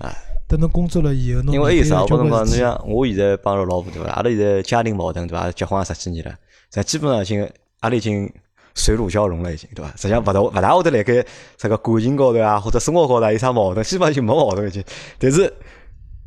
[0.00, 0.14] 哎，
[0.46, 2.02] 等侬工作了以后，因为有啥？
[2.02, 4.10] 我跟侬讲，侬像我现在帮着老婆对伐？
[4.10, 5.50] 阿拉现在家庭矛盾对伐？
[5.52, 6.34] 结婚也十几年了，
[6.68, 7.50] 咱基本上已经
[7.80, 8.30] 阿拉已经
[8.74, 9.90] 水乳交融了，已经对伐？
[9.96, 11.24] 实际上勿大勿大会得辣盖
[11.56, 14.82] 这个感情高头啊，或者生活高头有啥矛盾，基本上就没矛盾已经。
[15.18, 15.52] 但是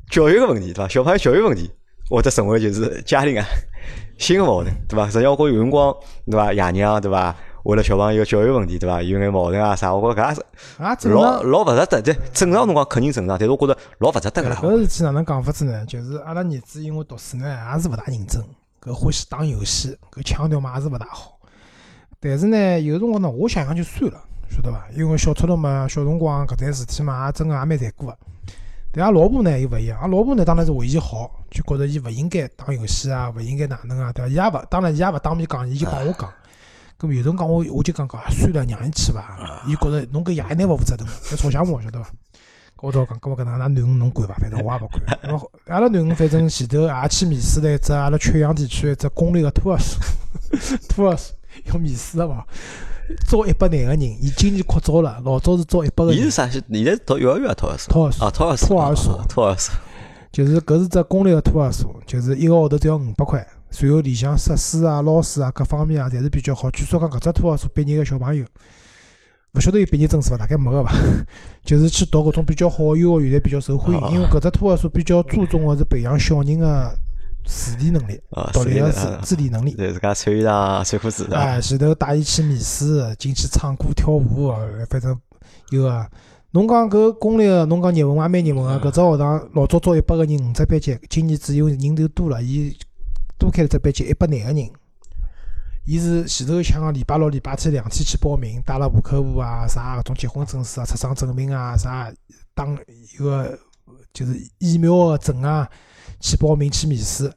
[0.10, 0.88] 教育个问题对伐？
[0.88, 1.72] 小朋友教育问题，
[2.10, 3.46] 或者成为就是家庭啊
[4.18, 5.06] 新个矛盾对伐？
[5.08, 6.54] 实际上我觉有辰光对伐？
[6.54, 7.36] 爷娘对伐？
[7.64, 9.02] 为了小朋友教育问题，对伐？
[9.02, 9.96] 有眼矛盾啊啥？
[9.96, 12.02] 我觉搿也是老老勿值得。
[12.02, 14.60] 对，正常辰光肯定正常，但是我觉着老勿值得个啦。
[14.62, 15.86] 搿事体哪能讲法子呢？
[15.86, 18.44] 就是阿拉儿子因为读书呢，也是勿大认真，
[18.82, 21.33] 搿欢喜打游戏，搿腔调嘛也是勿大好。
[22.26, 24.88] 但是呢，有辰光呢，我想想就算了，晓得伐？
[24.96, 28.18] 因为小出头嘛，小辰光搿点事体嘛，也真个也蛮残酷个。
[28.94, 34.30] 但阿拉老婆呢又勿一样，阿拉老婆呢当然是为伊好，就觉着伊勿应该打游戏啊，勿应该哪能啊，对伐？
[34.30, 36.32] 伊也勿，当然伊也勿当面讲，伊就帮我讲。
[36.98, 39.62] 咁有辰光我我就讲讲，算了，让伊去伐。
[39.68, 42.10] 伊觉着侬搿爷拿勿负责任，要吵相骂，晓得伐？
[42.78, 44.36] 我头讲，搿么搿能，㑚囡恩侬管伐？
[44.36, 45.02] 反正我也勿管。
[45.66, 50.00] 阿拉囡恩反正前头也去面试了一只阿拉曲阳地区一只公立个托儿所，
[50.88, 51.36] 托儿所
[51.66, 52.46] 要面试个伐？
[53.28, 56.20] 招一百廿个人，伊今年扩招了，老早是招一百个人。
[56.20, 56.50] 伊是啥？
[56.50, 57.92] 现在读幼儿园托儿所？
[57.92, 59.74] 托儿所啊，托儿所，托儿所，托儿所。
[60.32, 63.46] 就是搿是只公立个托儿所，就是一个号头只要五百块。
[63.80, 66.70] 然后里向设施啊、老师啊各方面啊，侪是比较好。
[66.72, 68.46] 据说讲搿只托儿所毕业个小朋友，
[69.54, 70.38] 勿晓得有毕业证书伐？
[70.38, 70.94] 大概没个伐？
[71.66, 74.12] 就是去读搿种比较好个幼儿园，侪比较受欢迎。
[74.12, 76.96] 因为搿只托儿所比较注重个是培养小人个
[77.46, 78.20] 自理能力、
[78.52, 79.74] 独立个自自理能力。
[79.76, 81.28] 对，自家穿衣裳、穿裤子。
[81.34, 84.54] 哎，前头带伊去面试，进去唱歌跳舞，
[84.90, 85.20] 反正
[85.70, 86.10] 有啊。
[86.52, 88.90] 侬讲搿公立个，侬讲热门也蛮热门个。
[88.90, 92.76] 搿只学堂老早招一百个人，五只班级，今年只有人头多了，伊。
[93.36, 94.70] 多开了只班级，一百廿个人。
[95.86, 102.10] 伊是前头像礼拜六、礼拜天两天去报名，带了户口簿啊、啥搿种结婚证书啊、出生证明啊、啥
[102.54, 103.58] 当一个
[104.14, 105.68] 就是疫苗个证啊，
[106.24, 107.32] 去报名去面试。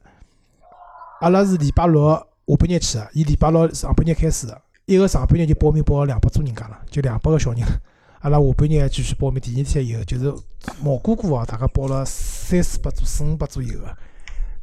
[1.19, 7.61] 阿拉是礼拜六下半日去个，伊礼拜六上半日开始个，一个上半日就报名报了两百多人家了，就两百个小人。
[8.21, 10.33] 阿拉下半日还继续报名，第二天以后就是
[10.81, 13.95] 毛姑姑哦，大概报了三四百组、四五百左右个。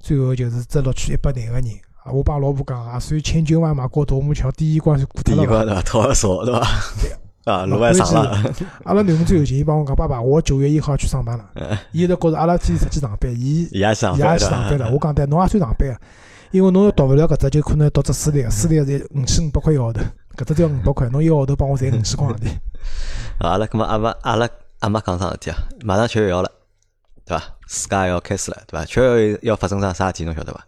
[0.01, 1.65] 最后就是只录取一百廿个人
[2.03, 2.13] 啊！
[2.13, 5.83] 我帮老婆讲啊，算千军万马过独木桥，第一关就过第一关对伐？
[5.83, 6.67] 托儿所对伐？
[7.45, 8.55] 啊，路还长了。
[8.85, 11.45] 阿拉囡恩最有劲，伊帮我讲，爸爸，我九月一号去上班了。
[11.93, 14.39] 伊在觉着阿拉天天出去上班，伊伊也去上班
[14.79, 14.91] 了。
[14.93, 16.01] 我讲对，侬也算上班啊，
[16.51, 20.01] 因为侬要读勿了搿只，就可能要读只私立，私立才五千五百块一个号头，
[20.37, 22.49] 搿只要五百块，侬一个号头帮我赚五千块钿。
[23.41, 24.49] 好了，搿么阿妈阿拉
[24.81, 26.51] 阿妈讲桩事体啊，马上七月一号了。
[27.27, 27.43] 对伐？
[27.67, 28.85] 暑假要开始了，对伐？
[28.85, 30.67] 确要要发生桩啥事体，侬晓得伐？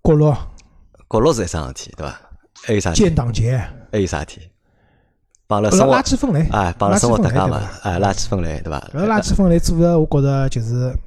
[0.00, 0.36] 国六，
[1.08, 2.20] 国六是一桩事体，对伐？
[2.62, 2.92] 还有啥？
[2.92, 3.58] 建党节，
[3.90, 4.40] 还有啥事体？
[5.50, 8.78] 帮了生活垃圾分类，哎，帮了生活搭界嘛，哎，垃圾分类，对伐？
[8.94, 10.94] 搿垃圾分类做的，我觉着就是。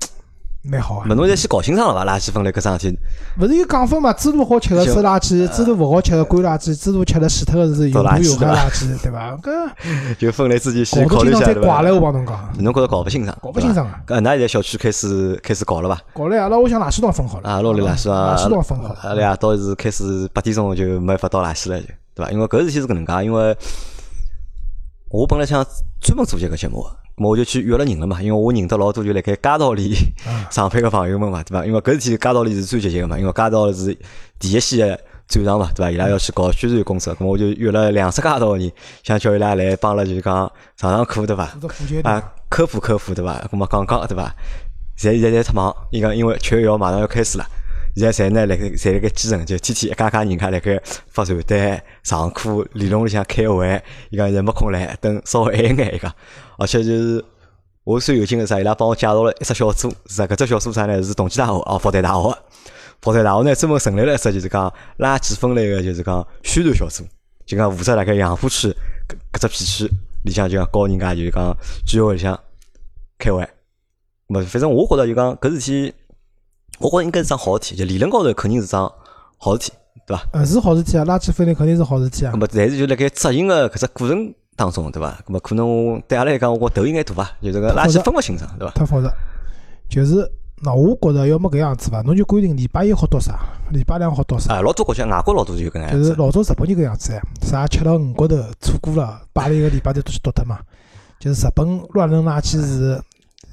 [0.66, 1.04] 蛮好啊！
[1.10, 2.10] 侬现在先搞清爽了伐？
[2.10, 2.98] 垃圾分类搿桩事体，
[3.38, 4.14] 勿是有讲法嘛？
[4.14, 9.38] 猪肚好吃个收垃圾，猪肚勿好吃个归垃圾，猪肚吃了死脱个是有毒有害垃圾，对伐？
[9.44, 9.52] 搿
[10.18, 11.82] 就分类自己先考虑一下对伐？
[11.91, 13.38] 我帮侬讲，侬觉着搞勿清爽？
[13.41, 14.00] 搞勿清爽啊！
[14.08, 16.02] 搿㑚现在小区开始开始搞了伐？
[16.14, 17.50] 搞了，阿拉屋里向垃圾桶分好了。
[17.50, 19.00] 啊，屋里垃圾桶，垃圾桶分好了。
[19.04, 22.32] 阿拉到是开始八点钟就没法倒垃圾了，就对伐？
[22.32, 23.54] 因为搿事体是搿能介，因为
[25.14, 25.64] 我本来想
[26.01, 26.84] 专门做一个节目。
[27.18, 29.93] 么我就去约了人了嘛，因为我认得老多就辣盖街道里
[30.49, 31.64] 上班个朋友们嘛，对伐？
[31.64, 33.95] 因为搿事体街道里是最积极个嘛，因为街道是
[34.39, 35.91] 第一线个战场嘛，对伐？
[35.91, 38.72] 伊拉要去搞宣传工作，咁我就约了两只街道个人，
[39.03, 41.43] 想叫伊拉来帮了，就是讲上上课，对伐？
[42.01, 43.47] 啊，科普科普，对伐？
[43.51, 44.34] 咁么讲讲，对伐？
[44.95, 47.45] 现在现在特忙，伊讲因为七月一号马上要开始了。
[47.96, 53.82] 现在侪呢，辣盖侪辣盖基层，就天天一家家人家辣盖发传单、上课、理论里向开会。
[54.10, 55.96] 伊讲现在没空来，等稍微晚一眼。
[55.96, 56.12] 伊讲，
[56.58, 57.24] 而且就是
[57.84, 61.04] 我算有劲个啥，伊拉帮我介绍了一只小组，是搿只小组啥呢？
[61.04, 62.38] 是同济大学哦，复旦大学。
[63.02, 67.04] 复旦大学呢，专门成立了一只就是讲垃圾分类个，就是讲宣传小组，
[67.46, 72.39] 就讲负责辣盖杨浦区搿搿只片区里向就讲教人家就是讲居委会里向
[73.20, 73.48] 开会。
[74.28, 75.94] 么反正我觉着就讲搿事体，
[76.84, 78.92] 我觉着应该是桩好事体，就理论高头肯定是桩
[79.38, 79.72] 好事体，
[80.06, 80.24] 对伐？
[80.34, 82.40] 呃，是好事体啊，垃圾分类肯定是好事体啊那。
[82.40, 85.18] 么，但是就辣盖执行个搿只过程当中，对伐？
[85.26, 88.74] 那么可能对阿拉来讲，我觉头有眼大伐，就这个垃圾分勿清爽，对伐？
[88.74, 89.10] 太复杂，
[89.90, 90.30] 就是
[90.62, 93.40] 那我觉着要么搿样子伐，侬就规定礼拜一好读啥，
[93.72, 94.56] 礼拜两好读啥。
[94.56, 95.98] 啊，老多国家，外国老多就搿能样子。
[95.98, 100.60] 就是老早日本就搿样子哎，啥吃了五骨头错过了，摆了一个礼拜头都去读脱嘛。
[101.20, 103.02] 就是日本乱扔垃圾是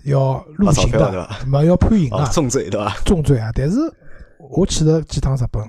[0.04, 2.96] 要入刑的伐，没要判刑啊，啊，重罪对伐？
[3.04, 3.50] 重罪啊。
[3.54, 3.78] 但是
[4.38, 5.62] 我去了几趟日本，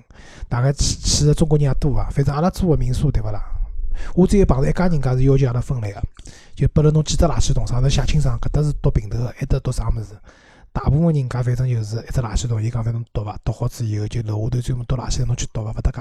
[0.47, 2.07] 大概去去的中国人也多啊。
[2.11, 3.41] 反正阿拉住个民宿对勿啦？
[4.15, 6.01] 我只有碰着一家人家是要求阿拉分类个，
[6.55, 10.15] 就拨了侬几只垃圾桶，上头写清爽，搿搭是倒平头个，埃搭倒啥物事。
[10.73, 15.99] 大部分人家反正就是一只垃圾桶，伊讲反正倒伐，倒好之以后就楼下头专门倒垃圾，侬去倒伐，勿搭界。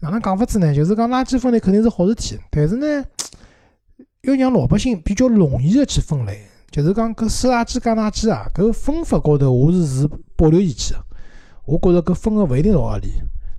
[0.00, 0.74] 哪能讲法子呢？
[0.74, 3.04] 就是讲垃圾分类肯定是好事体，但是呢，
[4.22, 6.46] 要让老百姓比较容易的去分类。
[6.70, 11.04] 就是讲搿收垃圾、加垃圾啊，搿分法高头我是持保留意见个。
[11.64, 13.12] 我觉着搿分个勿一定老合理，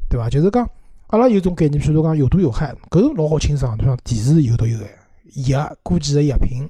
[0.10, 0.30] 对伐？
[0.30, 0.70] 就是讲
[1.08, 3.96] 阿拉有种概念，譬如讲有毒有害，搿种老好清爽，对伐？
[4.04, 4.86] 电视有毒有害，
[5.48, 6.70] 药过期个药品，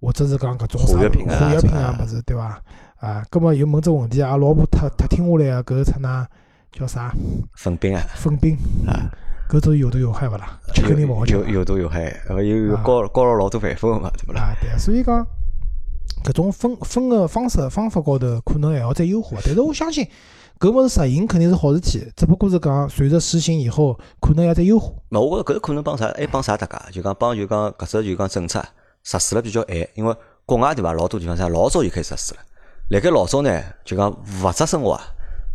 [0.00, 2.62] 或者是讲搿种啥化学品啊化学品啊物事，对伐？
[3.00, 6.26] 啊，葛末又问只问题啊，老婆太太听下来个搿出㑚
[6.72, 7.12] 叫啥
[7.54, 8.56] 粉饼啊，粉饼，
[8.86, 9.10] 啊，
[9.50, 10.58] 搿种有毒有害勿啦？
[10.72, 14.42] 吃肯定勿好吃有有毒有害，呃，有有啊高高了老多烦恼个嘛，对勿啦？
[14.42, 15.26] 啊，对，所以讲
[16.24, 20.08] 搿种分分个方式方法高头可能还要再优化，但是我相信
[20.58, 24.90] 搿物事实行肯定是好事体，只不过是讲随着实行以后，可能要再优化。
[25.10, 26.10] 嘛，我觉着搿可能帮啥？
[26.16, 26.92] 还帮啥搭界？
[26.92, 28.64] 就讲帮就讲搿只就讲政策
[29.02, 30.16] 实施了比较晚，因为
[30.46, 30.94] 国外对伐？
[30.94, 32.40] 老多地方啥老早就开始实施了。
[32.88, 35.02] 辣盖老早呢，就讲物质生活啊，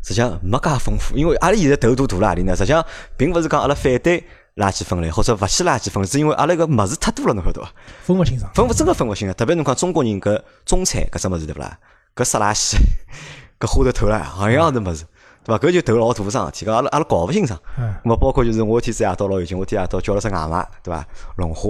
[0.04, 2.56] 实际上没介丰富，因为阿拉现在头大大辣何里呢？
[2.56, 2.86] 实际上
[3.18, 4.24] 并勿是讲阿拉反对
[4.56, 7.72] 垃圾分类或者勿去垃圾分类，是因为阿拉搿物事太多了，侬晓得伐？
[8.04, 8.52] 分勿清爽。
[8.54, 11.78] 分勿真个分勿清个，特别侬看中国人搿中餐搿只物事对勿啦？
[12.16, 12.76] 搿杀垃圾，
[13.60, 15.06] 搿花头头唻，行样子物事，
[15.44, 15.68] 对伐？
[15.68, 17.60] 搿就头老大桩事体，搿阿拉阿拉搞勿清爽。
[17.78, 21.06] 嗯，包括就是我天子夜到老有劲，我天夜到叫了只外卖，对伐？
[21.38, 21.62] 龙虾，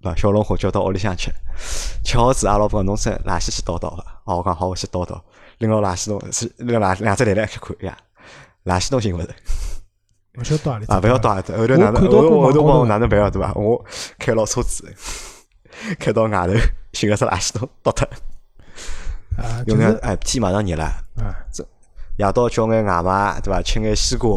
[0.00, 0.16] 对伐？
[0.16, 1.30] 小龙虾叫到屋里向吃，
[2.04, 4.04] 吃好子，阿拉老婆讲侬只垃圾去倒倒伐？
[4.24, 5.22] 哦，我讲好，我去倒倒，
[5.58, 7.96] 拎牢垃圾桶是拎垃两只袋袋去看呀，
[8.64, 9.28] 垃圾桶寻勿着
[10.38, 13.28] 勿晓得到何里啊，勿要倒，后头哪能我后头过后头帮我哪能办啊？
[13.28, 13.52] 对伐？
[13.54, 13.84] 我
[14.18, 14.84] 开牢车子，
[15.98, 16.54] 开到外头
[16.92, 18.08] 寻个只垃圾桶倒脱，
[19.36, 20.84] 啊，就是用眼哎天马上热了。
[21.16, 21.36] 啊，
[22.16, 23.60] 夜到叫眼外卖，对伐？
[23.62, 24.30] 吃眼西瓜，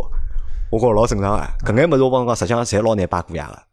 [0.69, 1.71] 我觉着老正常个。
[1.71, 3.63] 搿眼物事我帮侬讲，实际上侪老难摆过夜个。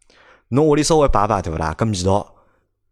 [0.48, 1.74] 侬屋里稍微摆摆，对勿啦？
[1.76, 2.34] 搿味道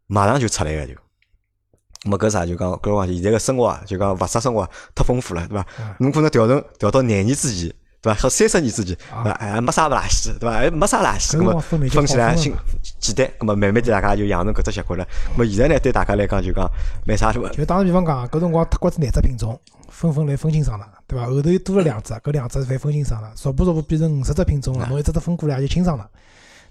[0.07, 0.95] 马上就出来个就。
[0.95, 5.95] 咁么搿啥就讲，搿讲现在个生活啊，就讲物质生活啊太丰富了，对伐嗯？
[5.99, 7.73] 侬可能调成调到廿年之前，
[8.03, 8.21] 对伐？
[8.21, 9.31] 和三十年之前，对伐？
[9.33, 10.57] 哎，没啥垃圾，对伐？
[10.57, 12.55] 还没啥垃圾，搿辰咁么光分起来新
[12.99, 15.07] 简单，那么慢慢点大家就养成搿只习惯了。
[15.37, 16.69] 那么现在呢，对大家来讲就讲
[17.07, 17.49] 没啥路。
[17.51, 21.27] 就打个比方讲，搿辰光脱瓜子廿只品种，分分类分清爽了，对伐？
[21.27, 26.09] 后头又多了两只，搿两只侪分清爽了，逐步逐步变成五十只品种了，侬一只只分过来也就清爽了。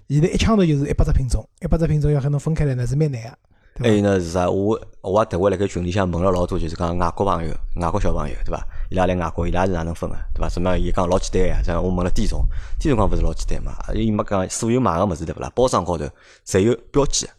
[0.08, 4.50] 现在一枪头就是一百只品种，一百只品种要喊侬分开来呢是蛮难个，还有呢是啥？
[4.50, 8.60] 我我也特为辣盖群里向问了老多，就是讲外国朋友、外国小朋友，对伐？
[8.90, 10.48] 伊拉来外国，伊拉是哪能分个，对伐？
[10.48, 10.76] 什么？
[10.76, 12.44] 伊讲老简单呀，像我问了店总，
[12.78, 13.72] 店总讲勿是老简单嘛？
[13.94, 15.50] 伊没讲所有买个物事对勿啦？
[15.54, 16.04] 包装高头
[16.44, 17.32] 侪有标记的，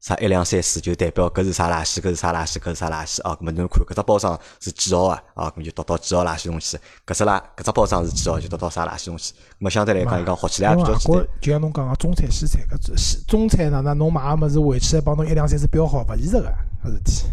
[0.00, 3.36] 啥一两三四就代表搿是啥垃圾，搿是啥垃圾，搿是啥垃圾啊？
[3.40, 5.22] 搿么侬看搿只包装是几号啊？
[5.34, 6.78] 啊，搿么就读到几号垃圾东西。
[7.06, 9.32] 搿只垃搿只包装是几号就读到啥垃圾桶去。
[9.32, 11.26] 搿么相对来讲，伊讲学起来也比较简单。
[11.40, 16.54] 就像侬讲个中餐西餐，搿西中餐哪能侬买个物事回去还帮侬一两三四标好，勿现实个
[16.84, 17.26] 搿事体。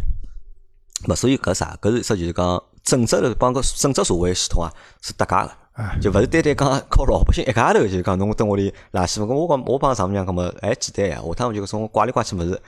[1.08, 1.78] 勿，所以搿啥？
[1.82, 5.52] 搿是说就是讲整只的帮个整只社会系统啊是搭界个。
[5.80, 12.62] 啊，就勿是单单讲靠老百姓一家头，就是讲侬蹲屋里垃圾，搿我讲我帮丈母娘讲么，还简单呀，下趟就搿种怪里怪气物事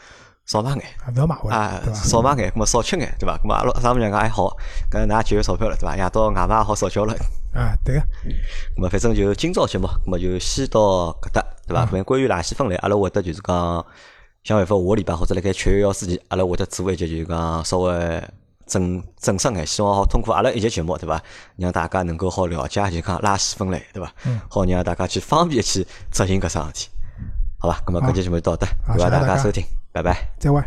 [0.46, 1.82] 少买眼啊勿要买回来？
[1.94, 3.38] 少买眼，搿么少吃眼，对伐？
[3.44, 4.56] 搿么阿拉丈母娘讲还好，
[4.90, 5.98] 搿㑚节约钞票了，对伐？
[5.98, 7.14] 夜到外卖也好少叫了，
[7.54, 8.02] 啊，对个，
[8.78, 10.80] 搿么反正就今朝节目，搿么就先到
[11.22, 11.86] 搿搭，对伐？
[11.86, 13.86] 反正关于垃圾分类，阿拉会得就是讲
[14.44, 18.24] 想办法下个礼拜或者辣盖七月一号之前，阿拉会得做一节就是讲稍微
[18.72, 21.22] 正正式眼，希望好通过阿拉一节节目，对伐？
[21.58, 24.10] 让大家能够好了解就讲垃圾分类，对伐？
[24.50, 26.90] 好让大家去方便去执行搿桩事体，
[27.60, 27.82] 好吧？
[27.86, 29.62] 咁么搿节节目就到这，感谢大家收听，
[29.92, 30.16] 拜拜。
[30.40, 30.64] 再会。